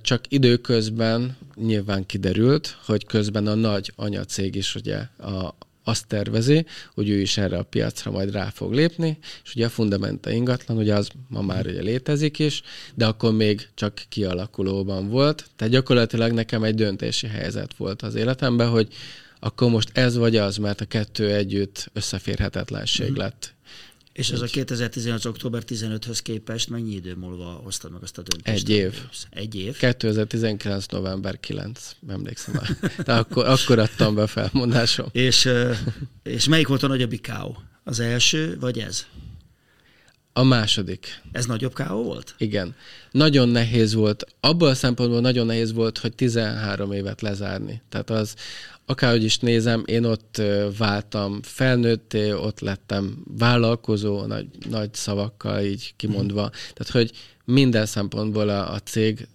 [0.00, 5.54] Csak időközben nyilván kiderült, hogy közben a nagy anyacég is ugye a,
[5.88, 9.68] azt tervezi, hogy ő is erre a piacra majd rá fog lépni, és ugye a
[9.68, 12.62] fundamenta ingatlan, ugye az ma már ugye létezik is,
[12.94, 15.50] de akkor még csak kialakulóban volt.
[15.56, 18.88] Tehát gyakorlatilag nekem egy döntési helyzet volt az életemben, hogy
[19.40, 23.16] akkor most ez vagy az, mert a kettő együtt összeférhetetlenség mm.
[23.16, 23.54] lett.
[24.18, 25.24] És ez a 2018.
[25.24, 28.68] október 15-höz képest mennyi idő múlva hoztad meg azt a döntést?
[28.68, 28.94] Egy év.
[29.30, 29.76] Egy év?
[29.76, 30.86] 2019.
[30.86, 32.90] november 9, emlékszem már.
[33.04, 35.06] De akkor, akkor adtam be felmondásom.
[35.12, 35.48] és,
[36.22, 37.62] és melyik volt a nagyobbik káó?
[37.84, 39.06] Az első, vagy ez?
[40.32, 41.22] A második.
[41.32, 42.34] Ez nagyobb káó volt?
[42.38, 42.74] Igen.
[43.10, 44.26] Nagyon nehéz volt.
[44.40, 47.82] Abból a szempontból nagyon nehéz volt, hogy 13 évet lezárni.
[47.88, 48.34] Tehát az,
[48.88, 50.42] akárhogy is nézem, én ott
[50.78, 56.42] váltam felnőtté, ott lettem vállalkozó, nagy, nagy szavakkal így kimondva.
[56.42, 56.72] Mm.
[56.74, 57.10] Tehát, hogy
[57.44, 59.28] minden szempontból a, a cég,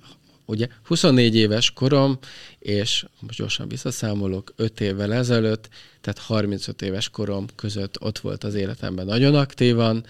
[0.45, 2.17] ugye 24 éves korom,
[2.59, 5.69] és most gyorsan visszaszámolok, 5 évvel ezelőtt,
[6.01, 10.05] tehát 35 éves korom között ott volt az életemben nagyon aktívan,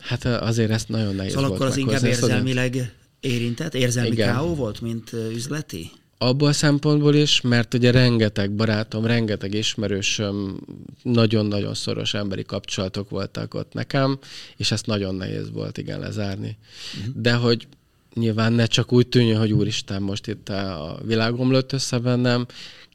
[0.00, 4.32] Hát azért ezt nagyon nehéz szóval volt akkor az inkább érzelmileg érintett, érzelmi Igen.
[4.32, 5.90] káó volt, mint üzleti?
[6.18, 10.60] Abból a szempontból is, mert ugye rengeteg barátom, rengeteg ismerősöm,
[11.02, 14.18] nagyon-nagyon szoros emberi kapcsolatok voltak ott nekem,
[14.56, 16.56] és ezt nagyon nehéz volt igen lezárni.
[16.98, 17.22] Uh-huh.
[17.22, 17.66] De hogy
[18.14, 22.46] nyilván ne csak úgy tűnjön, hogy úristen, most itt a világom lőtt össze bennem,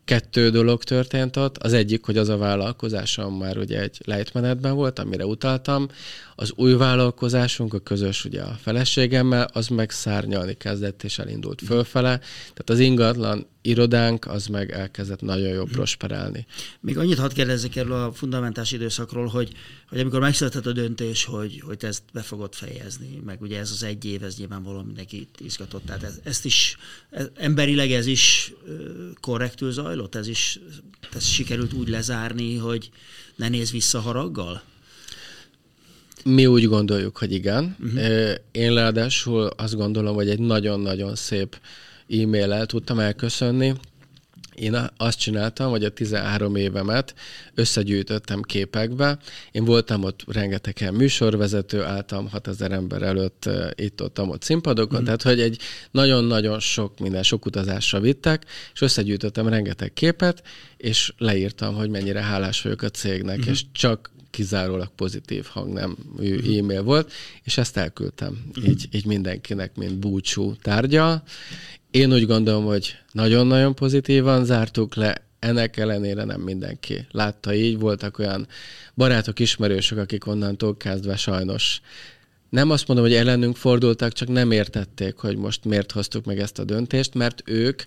[0.05, 1.57] kettő dolog történt ott.
[1.57, 5.87] Az egyik, hogy az a vállalkozásom már ugye egy lejtmenetben volt, amire utaltam.
[6.43, 12.17] Az új vállalkozásunk, a közös ugye a feleségemmel, az meg szárnyalni kezdett és elindult fölfele.
[12.17, 16.45] Tehát az ingatlan irodánk az meg elkezdett nagyon jól prosperálni.
[16.79, 19.51] Még annyit hadd kérdezzek erről a fundamentás időszakról, hogy,
[19.89, 23.71] hogy amikor megszületett a döntés, hogy, hogy te ezt be fogod fejezni, meg ugye ez
[23.71, 26.77] az egy év, ez nyilvánvalóan mindenkit izgatott, tehát ez, ezt is,
[27.09, 28.53] ez, emberileg ez is
[29.21, 30.59] korrektül zajlott, ez is
[31.15, 32.89] ez sikerült úgy lezárni, hogy
[33.35, 34.63] ne néz vissza haraggal?
[36.23, 37.75] Mi úgy gondoljuk, hogy igen.
[37.83, 38.31] Uh-huh.
[38.51, 41.57] Én ráadásul azt gondolom, hogy egy nagyon-nagyon szép
[42.09, 43.73] e-mail-el tudtam elköszönni.
[44.55, 47.13] Én azt csináltam, hogy a 13 évemet
[47.53, 49.17] összegyűjtöttem képekbe.
[49.51, 55.03] Én voltam ott rengetegen műsorvezető, álltam 6000 ember előtt itt-ott ott színpadokon, mm.
[55.03, 55.59] tehát hogy egy
[55.91, 60.43] nagyon-nagyon sok minden, sok utazásra vittek, és összegyűjtöttem rengeteg képet,
[60.77, 63.49] és leírtam, hogy mennyire hálás vagyok a cégnek, mm.
[63.49, 66.57] és csak kizárólag pozitív hangnemű uh-huh.
[66.57, 67.11] e-mail volt,
[67.43, 68.67] és ezt elküldtem uh-huh.
[68.67, 71.23] így, így mindenkinek, mint búcsú tárgya.
[71.91, 77.79] Én úgy gondolom, hogy nagyon-nagyon pozitívan zártuk le, ennek ellenére nem mindenki látta így.
[77.79, 78.47] Voltak olyan
[78.95, 81.81] barátok, ismerősök, akik onnantól kezdve sajnos
[82.49, 86.59] nem azt mondom, hogy ellenünk fordultak, csak nem értették, hogy most miért hoztuk meg ezt
[86.59, 87.83] a döntést, mert ők,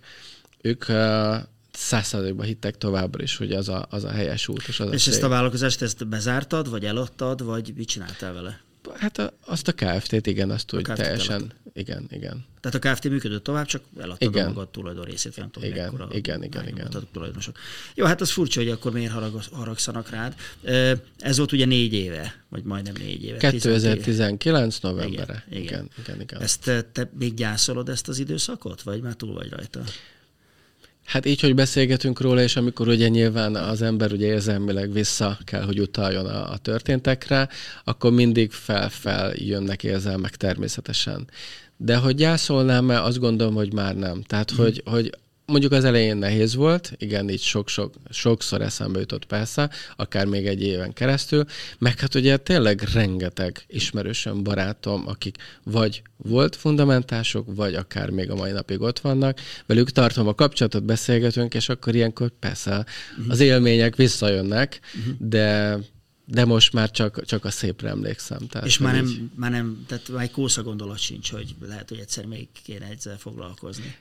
[0.61, 0.85] ők
[1.77, 4.65] százszerzőkben hittek továbbra is, hogy az a, az a helyes út.
[4.69, 8.61] És, az és a ezt a vállalkozást ezt bezártad, vagy eladtad, vagy mit csináltál vele?
[8.95, 11.53] Hát a, azt a KFT-t, igen, azt úgy teljesen, eladtad.
[11.73, 12.45] igen, igen.
[12.61, 14.45] Tehát a KFT működött tovább, csak eladtad igen.
[14.45, 16.87] a magad tulajdon részét, nem tudom, igen, mekkora, igen, igen, igen.
[16.87, 17.59] A tulajdonosok.
[17.95, 20.35] Jó, hát az furcsa, hogy akkor miért harag, haragszanak rád.
[21.19, 23.37] Ez volt ugye négy éve, vagy majdnem négy éve.
[23.37, 25.45] 2019 novembere.
[25.49, 25.91] Igen, igen, igen.
[25.99, 26.41] igen, igen.
[26.41, 29.83] Ezt te még gyászolod ezt az időszakot, vagy már túl vagy rajta?
[31.07, 35.62] Hát így, hogy beszélgetünk róla, és amikor ugye nyilván az ember ugye érzelmileg vissza kell,
[35.62, 37.49] hogy utaljon a, a történtekre,
[37.85, 41.29] akkor mindig fel-fel jönnek érzelmek természetesen.
[41.77, 44.23] De hogy gyászolnám-e, azt gondolom, hogy már nem.
[44.23, 44.57] Tehát, mm.
[44.57, 45.11] hogy, hogy
[45.47, 50.63] mondjuk az elején nehéz volt, igen, így sok-sok, sokszor eszembe jutott persze, akár még egy
[50.63, 51.45] éven keresztül,
[51.79, 58.35] meg hát ugye tényleg rengeteg ismerősöm, barátom, akik vagy volt fundamentások, vagy akár még a
[58.35, 63.33] mai napig ott vannak, velük tartom a kapcsolatot, beszélgetünk, és akkor ilyenkor persze uh-huh.
[63.33, 65.15] az élmények visszajönnek, uh-huh.
[65.19, 65.79] de
[66.29, 68.47] de most már csak, csak a szépre emlékszem.
[68.47, 69.21] Tehát, és már nem, így...
[69.35, 73.19] már nem, tehát már egy kósza gondolat sincs, hogy lehet, hogy egyszer még kéne ezzel
[73.19, 73.97] foglalkozni.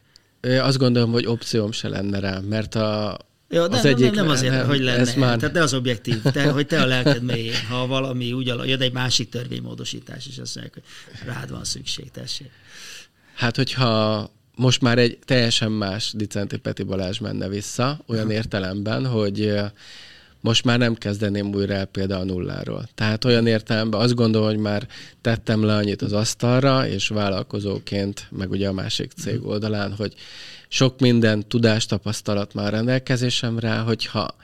[0.62, 3.18] Azt gondolom, hogy opcióm se lenne rá, mert a,
[3.50, 5.38] Ja, az nem, egyik, nem azért, nem, hogy lenne, ez már...
[5.38, 8.82] tehát ne az objektív, te, hogy te a lelked mélyén, ha valami úgy alak, jön
[8.82, 12.50] egy másik törvénymódosítás, és azt mondják, hogy rád van szükség, tessék.
[13.34, 19.54] Hát, hogyha most már egy teljesen más Dicenti Peti Balázs menne vissza, olyan értelemben, hogy
[20.46, 22.88] most már nem kezdeném újra el például a nulláról.
[22.96, 24.88] Tehát olyan értelemben azt gondolom, hogy már
[25.22, 29.48] tettem le annyit az asztalra, és vállalkozóként, meg ugye a másik cég mhm.
[29.48, 30.14] oldalán, hogy
[30.68, 34.36] sok minden tudástapasztalat már rendelkezésemre, hogyha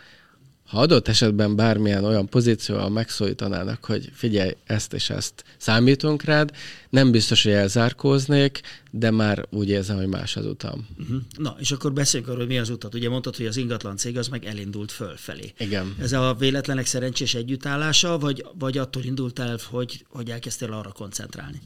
[0.72, 6.52] ha adott esetben bármilyen olyan pozícióval megszólítanának, hogy figyelj, ezt és ezt számítunk rád,
[6.90, 8.62] nem biztos, hogy elzárkóznék,
[8.92, 10.88] de már úgy érzem, hogy más az utam.
[11.00, 11.22] Uh-huh.
[11.38, 12.96] Na, és akkor beszéljünk arról, hogy mi az utat.
[12.96, 15.54] Ugye mondtad, hogy az ingatlan cég az meg elindult fölfelé.
[15.58, 15.96] Igen.
[16.00, 21.62] Ez a véletlenek szerencsés együttállása, vagy, vagy attól indult el, hogy, hogy elkezdtél arra koncentrálni?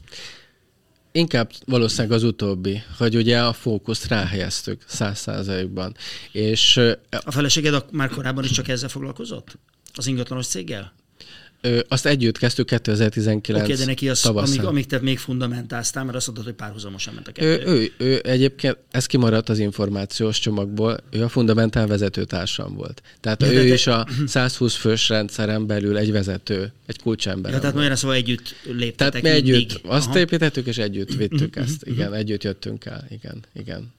[1.16, 5.96] Inkább valószínűleg az utóbbi, hogy ugye a fókuszt ráhelyeztük száz százalékban.
[6.32, 6.76] És
[7.24, 9.58] a feleséged már korábban is csak ezzel foglalkozott?
[9.94, 10.92] Az ingatlanos céggel?
[11.60, 16.04] Ö, azt együtt kezdtük 2019 Oké, okay, de neki az, amíg, amíg te még fundamentáztál,
[16.04, 17.62] mert azt mondtad, hogy párhuzamosan ment a kettő.
[17.66, 23.02] Ő, ő, ő, egyébként, ez kimaradt az információs csomagból, ő a fundamentál vezetőtársam volt.
[23.20, 23.74] Tehát ja, ő te...
[23.74, 27.52] is a 120 fős rendszeren belül egy vezető, egy kulcsember.
[27.52, 29.80] Ja, tehát magyarán szóval együtt léptetek Tehát mi együtt, mindig.
[29.82, 30.18] azt Aha.
[30.18, 31.86] építettük, és együtt vittük ezt.
[31.86, 33.06] Igen, együtt jöttünk el.
[33.10, 33.92] Igen, igen.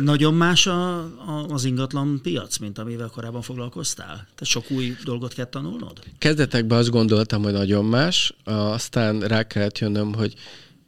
[0.00, 4.06] Nagyon más a, a, az ingatlan piac, mint amivel korábban foglalkoztál?
[4.06, 5.98] Tehát sok új dolgot kell tanulnod?
[6.18, 10.34] Kezdetekben azt gondoltam, hogy nagyon más, aztán rá kellett jönnöm, hogy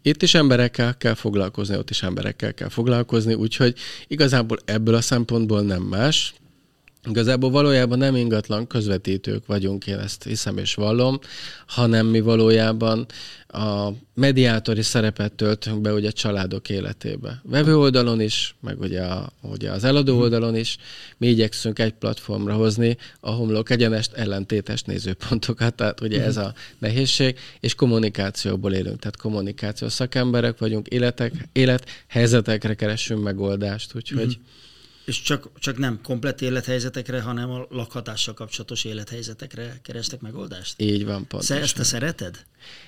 [0.02, 3.74] itt is emberekkel kell foglalkozni, ott is emberekkel kell foglalkozni, úgyhogy
[4.06, 6.34] igazából ebből a szempontból nem más.
[7.08, 11.18] Igazából valójában nem ingatlan közvetítők vagyunk, én ezt hiszem és vallom,
[11.66, 13.06] hanem mi valójában
[13.48, 17.40] a mediátori szerepet töltünk be ugye a családok életébe.
[17.44, 20.22] Vevő oldalon is, meg ugye, a, ugye az eladó mhm.
[20.22, 20.76] oldalon is.
[21.16, 26.44] Mi igyekszünk egy platformra hozni a homlok egyenest ellentétes nézőpontokat, tehát ugye ez mhm.
[26.44, 34.42] a nehézség, és kommunikációból élünk, tehát kommunikáció szakemberek vagyunk, életek, élethelyzetekre keresünk megoldást, úgyhogy uh-huh
[35.04, 40.80] és csak, csak nem komplet élethelyzetekre, hanem a lakhatással kapcsolatos élethelyzetekre kerestek megoldást?
[40.80, 41.56] Így van, pontosan.
[41.56, 42.44] Ezt te szereted?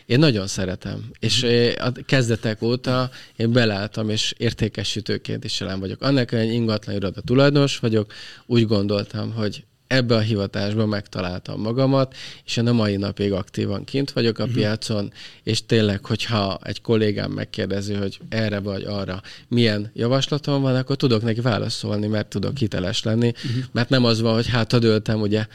[0.07, 1.49] Én nagyon szeretem, és mm.
[1.79, 6.03] a kezdetek óta én belálltam, és értékesítőként is jelen vagyok.
[6.03, 8.13] Annak, egy ingatlan iroda tulajdonos vagyok,
[8.47, 12.15] úgy gondoltam, hogy ebbe a hivatásba megtaláltam magamat,
[12.45, 14.59] és én a mai napig aktívan kint vagyok a uh-huh.
[14.59, 15.13] piacon,
[15.43, 21.23] és tényleg, hogyha egy kollégám megkérdezi, hogy erre vagy arra milyen javaslatom van, akkor tudok
[21.23, 23.65] neki válaszolni, mert tudok hiteles lenni, uh-huh.
[23.73, 25.47] mert nem az van, hogy hát dőltem, ugye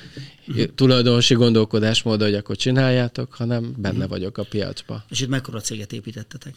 [0.48, 0.66] uh-huh.
[0.76, 4.10] tulajdonosi gondolkodásmód, hogy akkor csináljátok, hanem benne uh-huh.
[4.10, 5.04] vagyok a piacba.
[5.10, 6.54] És itt mekkora céget építettetek?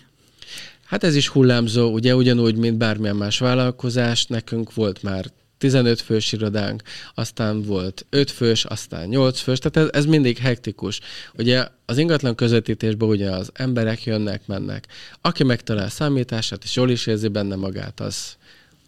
[0.84, 6.32] Hát ez is hullámzó, ugye ugyanúgy, mint bármilyen más vállalkozás, nekünk volt már 15 fős
[6.32, 6.82] irodánk,
[7.14, 11.00] aztán volt 5 fős, aztán 8 fős, tehát ez, ez mindig hektikus.
[11.34, 14.86] Ugye az ingatlan közvetítésben ugye az emberek jönnek, mennek.
[15.20, 18.36] Aki megtalál számítását, és jól is érzi benne magát, az,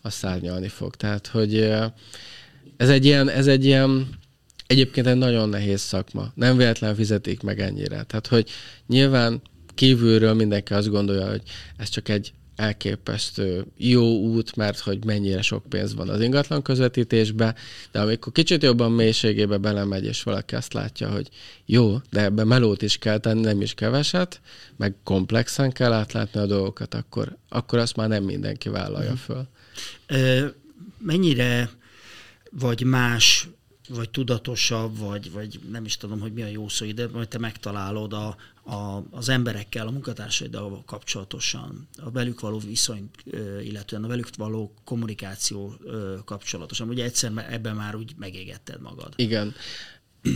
[0.02, 0.94] az szárnyalni fog.
[0.94, 1.58] Tehát, hogy
[2.76, 4.08] ez egy ilyen, ez egy ilyen
[4.66, 6.32] egyébként egy nagyon nehéz szakma.
[6.34, 8.02] Nem véletlen fizetik meg ennyire.
[8.02, 8.50] Tehát, hogy
[8.86, 9.42] nyilván
[9.74, 11.42] kívülről mindenki azt gondolja, hogy
[11.76, 17.54] ez csak egy elképesztő jó út, mert hogy mennyire sok pénz van az ingatlan közvetítésbe,
[17.90, 21.28] de amikor kicsit jobban mélységébe belemegy, és valaki azt látja, hogy
[21.66, 24.40] jó, de ebbe melót is kell tenni, nem is keveset,
[24.76, 29.46] meg komplexen kell átlátni a dolgokat, akkor, akkor azt már nem mindenki vállalja föl.
[30.98, 31.70] Mennyire
[32.50, 33.48] vagy más
[33.88, 37.38] vagy tudatosabb, vagy, vagy nem is tudom, hogy mi a jó szó ide, majd te
[37.38, 43.10] megtalálod a, a, az emberekkel, a munkatársaiddal kapcsolatosan, a velük való viszony,
[43.62, 45.74] illetően a velük való kommunikáció
[46.24, 46.88] kapcsolatosan.
[46.88, 49.12] Ugye egyszer ebben már úgy megégetted magad.
[49.16, 49.54] Igen.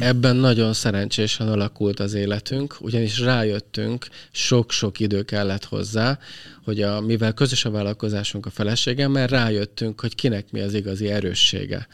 [0.00, 6.18] Ebben nagyon szerencsésen alakult az életünk, ugyanis rájöttünk, sok-sok idő kellett hozzá,
[6.64, 11.86] hogy a, mivel közös a vállalkozásunk a feleségemmel, rájöttünk, hogy kinek mi az igazi erőssége.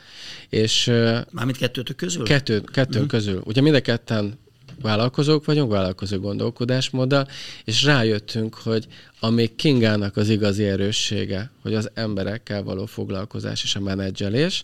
[0.49, 0.87] És,
[1.31, 2.25] Mármint kettőtök közül?
[2.25, 3.09] Kettő, kettőnk mm.
[3.09, 3.43] közül.
[3.45, 4.39] Ugye mind a ketten
[4.81, 7.29] vállalkozók vagyunk, vállalkozó gondolkodásmóddal,
[7.65, 8.87] és rájöttünk, hogy
[9.25, 14.63] ami Kingának az igazi erőssége, hogy az emberekkel való foglalkozás és a menedzselés,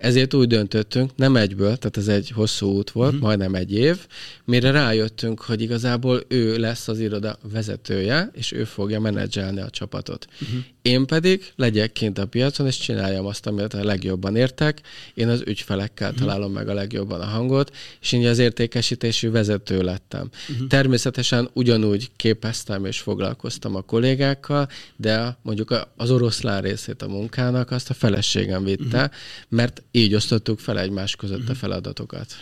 [0.00, 3.26] ezért úgy döntöttünk, nem egyből, tehát ez egy hosszú út volt, uh-huh.
[3.26, 4.06] majdnem egy év,
[4.44, 10.26] mire rájöttünk, hogy igazából ő lesz az iroda vezetője, és ő fogja menedzselni a csapatot.
[10.42, 10.58] Uh-huh.
[10.82, 14.80] Én pedig legyek kint a piacon, és csináljam azt, amit a legjobban értek.
[15.14, 16.26] Én az ügyfelekkel uh-huh.
[16.26, 20.30] találom meg a legjobban a hangot, és így az értékesítési vezető lettem.
[20.48, 20.66] Uh-huh.
[20.66, 27.90] Természetesen ugyanúgy képeztem és foglalkoztam a kollégákkal, de mondjuk az oroszlán részét a munkának azt
[27.90, 29.12] a feleségem vitte, uh-huh.
[29.48, 31.50] mert így osztottuk fel egymás között uh-huh.
[31.50, 31.60] a mhm.
[31.60, 32.34] feladatokat.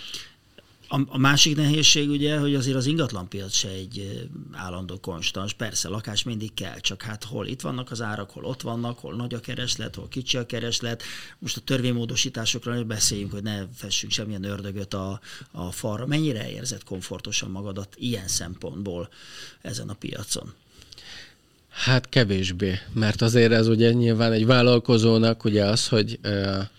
[0.91, 5.53] A, a másik nehézség ugye, hogy azért az ingatlanpiac se egy állandó konstans.
[5.53, 9.15] Persze, lakás mindig kell, csak hát hol itt vannak az árak, hol ott vannak, hol
[9.15, 11.03] nagy a kereslet, hol kicsi a kereslet.
[11.39, 16.07] Most a törvénymódosításokról beszéljünk, hogy ne fessünk semmilyen ördögöt a, a falra.
[16.07, 19.09] Mennyire érzed komfortosan magadat ilyen szempontból
[19.63, 20.53] ezen a piacon?
[21.79, 26.19] Hát kevésbé, mert azért ez ugye nyilván egy vállalkozónak ugye az, hogy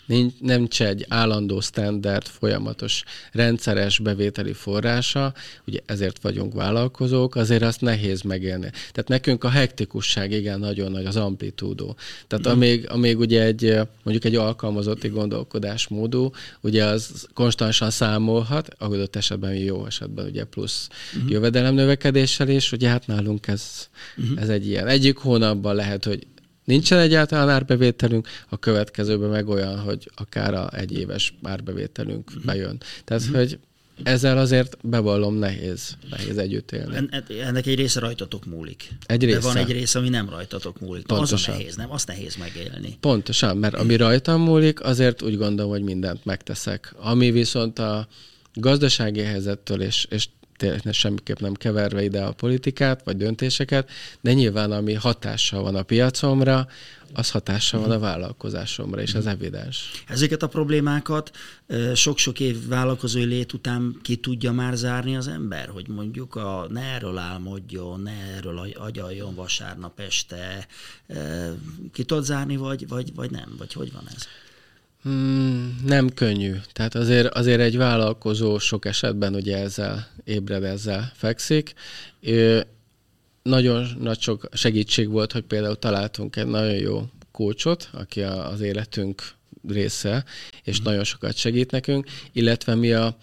[0.09, 5.33] nincs, nem egy állandó standard, folyamatos, rendszeres bevételi forrása,
[5.67, 8.69] ugye ezért vagyunk vállalkozók, azért azt nehéz megélni.
[8.69, 11.95] Tehát nekünk a hektikusság igen nagyon nagy, az amplitúdó.
[12.27, 12.51] Tehát mm.
[12.51, 16.31] amíg, amíg ugye egy, mondjuk egy alkalmazotti gondolkodásmódú,
[16.61, 21.27] ugye az konstansan számolhat, adott esetben jó esetben ugye plusz mm.
[21.27, 23.87] jövedelem növekedéssel is, ugye hát nálunk ez,
[24.21, 24.37] mm.
[24.37, 24.87] ez egy ilyen.
[24.89, 26.27] Egyik hónapban lehet, hogy
[26.63, 32.43] nincsen egyáltalán árbevételünk, a következőben meg olyan, hogy akár a egyéves árbevételünk uh-huh.
[32.45, 32.77] bejön.
[33.05, 33.37] Tehát, uh-huh.
[33.37, 33.59] hogy
[34.03, 36.95] ezzel azért bevallom nehéz, nehéz együtt élni.
[36.95, 38.89] En, ennek egy része rajtatok múlik.
[39.05, 39.39] Egy része.
[39.39, 41.05] De van egy része, ami nem rajtatok múlik.
[41.05, 41.37] Pontosan.
[41.37, 41.91] Az a nehéz, nem?
[41.91, 42.97] Azt nehéz megélni.
[42.99, 46.93] Pontosan, mert ami rajtam múlik, azért úgy gondolom, hogy mindent megteszek.
[46.97, 48.07] Ami viszont a
[48.53, 50.27] gazdasági helyzettől és, és
[50.59, 53.89] tényleg semmiképp nem keverve ide a politikát, vagy döntéseket,
[54.21, 56.67] de nyilván ami hatással van a piacomra,
[57.13, 59.91] az hatással van a vállalkozásomra, és ez evidens.
[60.07, 61.31] Ezeket a problémákat
[61.93, 66.81] sok-sok év vállalkozói lét után ki tudja már zárni az ember, hogy mondjuk a, ne
[66.81, 70.67] erről álmodjon, ne erről agyaljon vasárnap este,
[71.91, 74.27] ki tud zárni, vagy, vagy, vagy nem, vagy hogy van ez?
[75.03, 76.55] Hmm, nem könnyű.
[76.71, 81.73] Tehát azért, azért egy vállalkozó sok esetben ugye ezzel ébred, ezzel fekszik.
[82.21, 82.65] Ő,
[83.43, 88.61] nagyon nagy sok segítség volt, hogy például találtunk egy nagyon jó kócsot, aki a, az
[88.61, 89.23] életünk
[89.67, 90.25] része,
[90.63, 90.83] és mm.
[90.83, 93.17] nagyon sokat segít nekünk, illetve mi a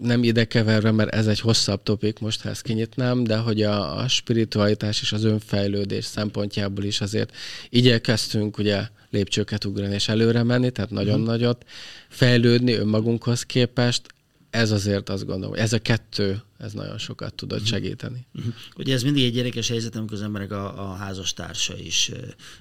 [0.00, 3.98] nem ide keverve, mert ez egy hosszabb topik, most ha ezt kinyitnám, de hogy a,
[3.98, 7.32] a spiritualitás és az önfejlődés szempontjából is azért
[7.68, 11.24] igyekeztünk ugye lépcsőket ugrani és előre menni, tehát nagyon mm.
[11.24, 11.64] nagyot
[12.08, 14.13] fejlődni önmagunkhoz képest,
[14.54, 17.74] ez azért azt gondolom, ez a kettő, ez nagyon sokat tudott uh-huh.
[17.74, 18.26] segíteni.
[18.34, 18.54] Uh-huh.
[18.76, 22.10] Ugye ez mindig egy érdekes helyzet, amikor az emberek a, a házastársa is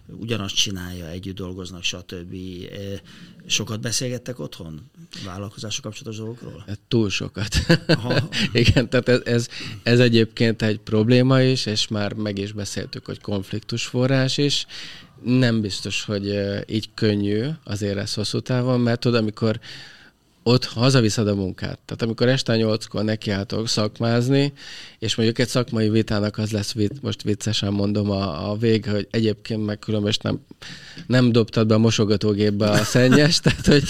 [0.08, 2.36] ugyanazt csinálja, együtt dolgoznak, stb.
[3.46, 4.91] Sokat beszélgettek otthon
[5.26, 6.64] vállalkozások kapcsolatos dolgokról?
[6.68, 7.56] Hát túl sokat.
[7.88, 8.30] Aha.
[8.54, 9.48] Igen, tehát ez, ez,
[9.84, 14.66] ez egyébként egy probléma is, és már meg is beszéltük, hogy konfliktus forrás is.
[15.24, 19.60] Nem biztos, hogy így könnyű azért ez hosszú távon, mert tudod, amikor
[20.44, 21.80] ott hazaviszed a munkát.
[21.86, 24.54] Tehát amikor este nyolckor nekiálltok szakmázni,
[25.00, 29.66] és mondjuk egy szakmai vitának az lesz, most viccesen mondom a, a vég, hogy egyébként
[29.66, 30.39] meg különböző nem,
[31.08, 33.84] nem dobtad be a mosogatógépbe a szennyes, tehát hogy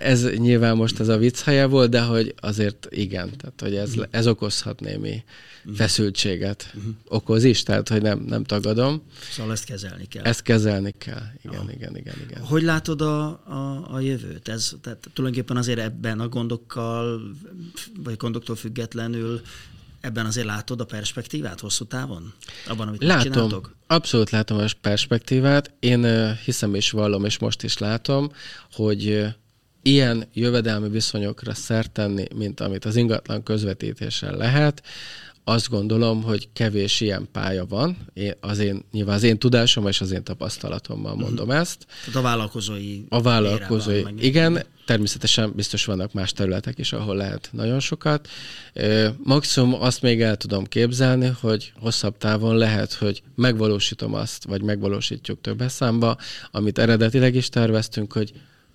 [0.00, 3.92] ez nyilván most ez a vicc helye volt, de hogy azért igen, tehát hogy ez,
[4.10, 5.24] ez okozhat némi
[5.60, 5.76] uh-huh.
[5.76, 6.94] feszültséget uh-huh.
[7.08, 9.02] okoz is, tehát hogy nem, nem tagadom.
[9.30, 10.24] Szóval ezt kezelni kell.
[10.24, 11.70] Ezt kezelni kell, igen, Aha.
[11.72, 12.42] igen, igen, igen.
[12.42, 14.48] Hogy látod a, a, a jövőt?
[14.48, 17.20] Ez, tehát tulajdonképpen azért ebben a gondokkal,
[18.04, 19.40] vagy gondoktól függetlenül
[20.00, 22.32] ebben azért látod a perspektívát hosszú távon?
[22.68, 23.74] Abban, amit látom, csináltok?
[23.86, 25.72] abszolút látom a perspektívát.
[25.78, 28.30] Én hiszem és vallom, és most is látom,
[28.72, 29.26] hogy
[29.82, 34.82] ilyen jövedelmi viszonyokra szert tenni, mint amit az ingatlan közvetítéssel lehet,
[35.44, 37.96] azt gondolom, hogy kevés ilyen pálya van.
[38.12, 41.22] Én, az én, nyilván az én tudásom és az én tapasztalatommal mhm.
[41.22, 41.60] mondom uh-huh.
[41.60, 41.86] ezt.
[42.04, 43.02] Tehát a vállalkozói.
[43.08, 44.02] A vállalkozói.
[44.18, 48.28] Igen, természetesen biztos vannak más területek is, ahol lehet nagyon sokat.
[49.16, 55.40] Maximum azt még el tudom képzelni, hogy hosszabb távon lehet, hogy megvalósítom azt, vagy megvalósítjuk
[55.40, 56.16] több számba,
[56.50, 58.32] amit eredetileg is terveztünk, hogy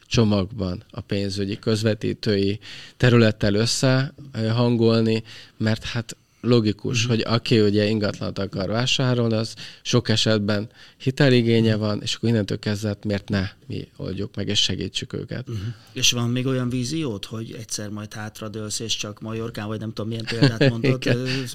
[0.08, 2.60] csomagban a pénzügyi közvetítői
[2.98, 5.24] területtel összehangolni,
[5.58, 7.10] mert hát logikus, mm.
[7.10, 12.98] hogy aki ugye ingatlant akar vásárolni, az sok esetben hiteligénye van, és akkor innentől kezdve
[13.04, 15.50] miért ne mi oldjuk meg, és segítsük őket.
[15.50, 15.66] Uh-huh.
[15.94, 20.08] És van még olyan víziót, hogy egyszer majd hátradőlsz, és csak Majorkán, vagy nem tudom
[20.08, 21.04] milyen példát mondod,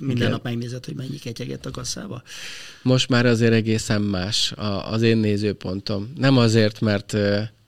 [0.00, 0.30] minden Igen.
[0.30, 2.22] nap megnézed, hogy mennyi ketyegett a kasszába?
[2.82, 4.52] Most már azért egészen más
[4.90, 6.12] az én nézőpontom.
[6.16, 7.16] Nem azért, mert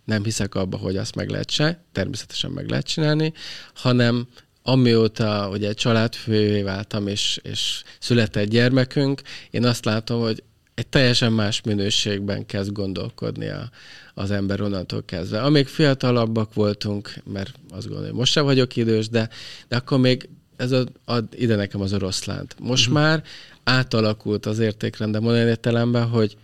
[0.04, 3.32] nem hiszek abba, hogy azt meg lehet se, természetesen meg lehet csinálni,
[3.74, 4.26] hanem
[4.62, 10.42] amióta ugye családfővé váltam, és, és született gyermekünk, én azt látom, hogy
[10.74, 13.70] egy teljesen más minőségben kezd gondolkodni a,
[14.14, 15.42] az ember onnantól kezdve.
[15.42, 19.28] Amíg fiatalabbak voltunk, mert azt gondolom, hogy most sem vagyok idős, de,
[19.68, 22.56] de akkor még ez a, ad ide nekem az oroszlánt.
[22.60, 23.02] Most uh-huh.
[23.02, 23.22] már
[23.64, 26.36] átalakult az értékrendem olyan értelemben, hogy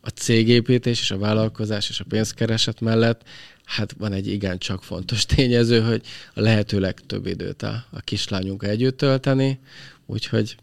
[0.00, 3.22] a cégépítés és a vállalkozás és a pénzkereset mellett
[3.64, 6.02] hát van egy igencsak fontos tényező, hogy
[6.34, 9.60] a lehető legtöbb időt a, a kislányunkkal együtt tölteni,
[10.06, 10.56] úgyhogy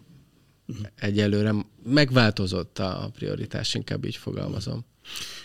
[0.95, 4.86] egyelőre megváltozott a prioritás, inkább így fogalmazom.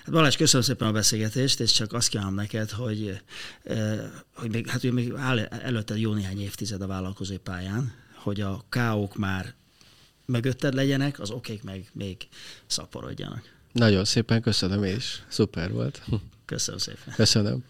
[0.04, 3.20] Hát Balázs, köszönöm szépen a beszélgetést, és csak azt kívánom neked, hogy,
[3.62, 4.00] eh,
[4.34, 9.16] hogy még, hát még áll előtte jó néhány évtized a vállalkozói pályán, hogy a káók
[9.16, 9.54] már
[10.24, 12.28] mögötted legyenek, az okék meg még
[12.66, 13.54] szaporodjanak.
[13.72, 15.24] Nagyon szépen köszönöm én is.
[15.28, 16.02] Szuper volt.
[16.46, 17.14] Köszönöm szépen.
[17.14, 17.64] Köszönöm.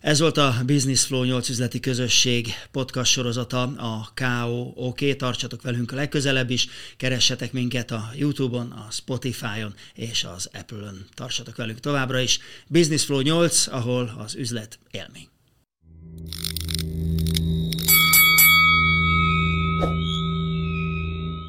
[0.00, 5.16] Ez volt a Business Flow 8 üzleti közösség podcast sorozata, a KO OK.
[5.16, 11.06] Tartsatok velünk a legközelebb is, keressetek minket a YouTube-on, a Spotify-on és az Apple-on.
[11.14, 12.38] Tartsatok velünk továbbra is.
[12.68, 15.28] Business Flow 8, ahol az üzlet élmény.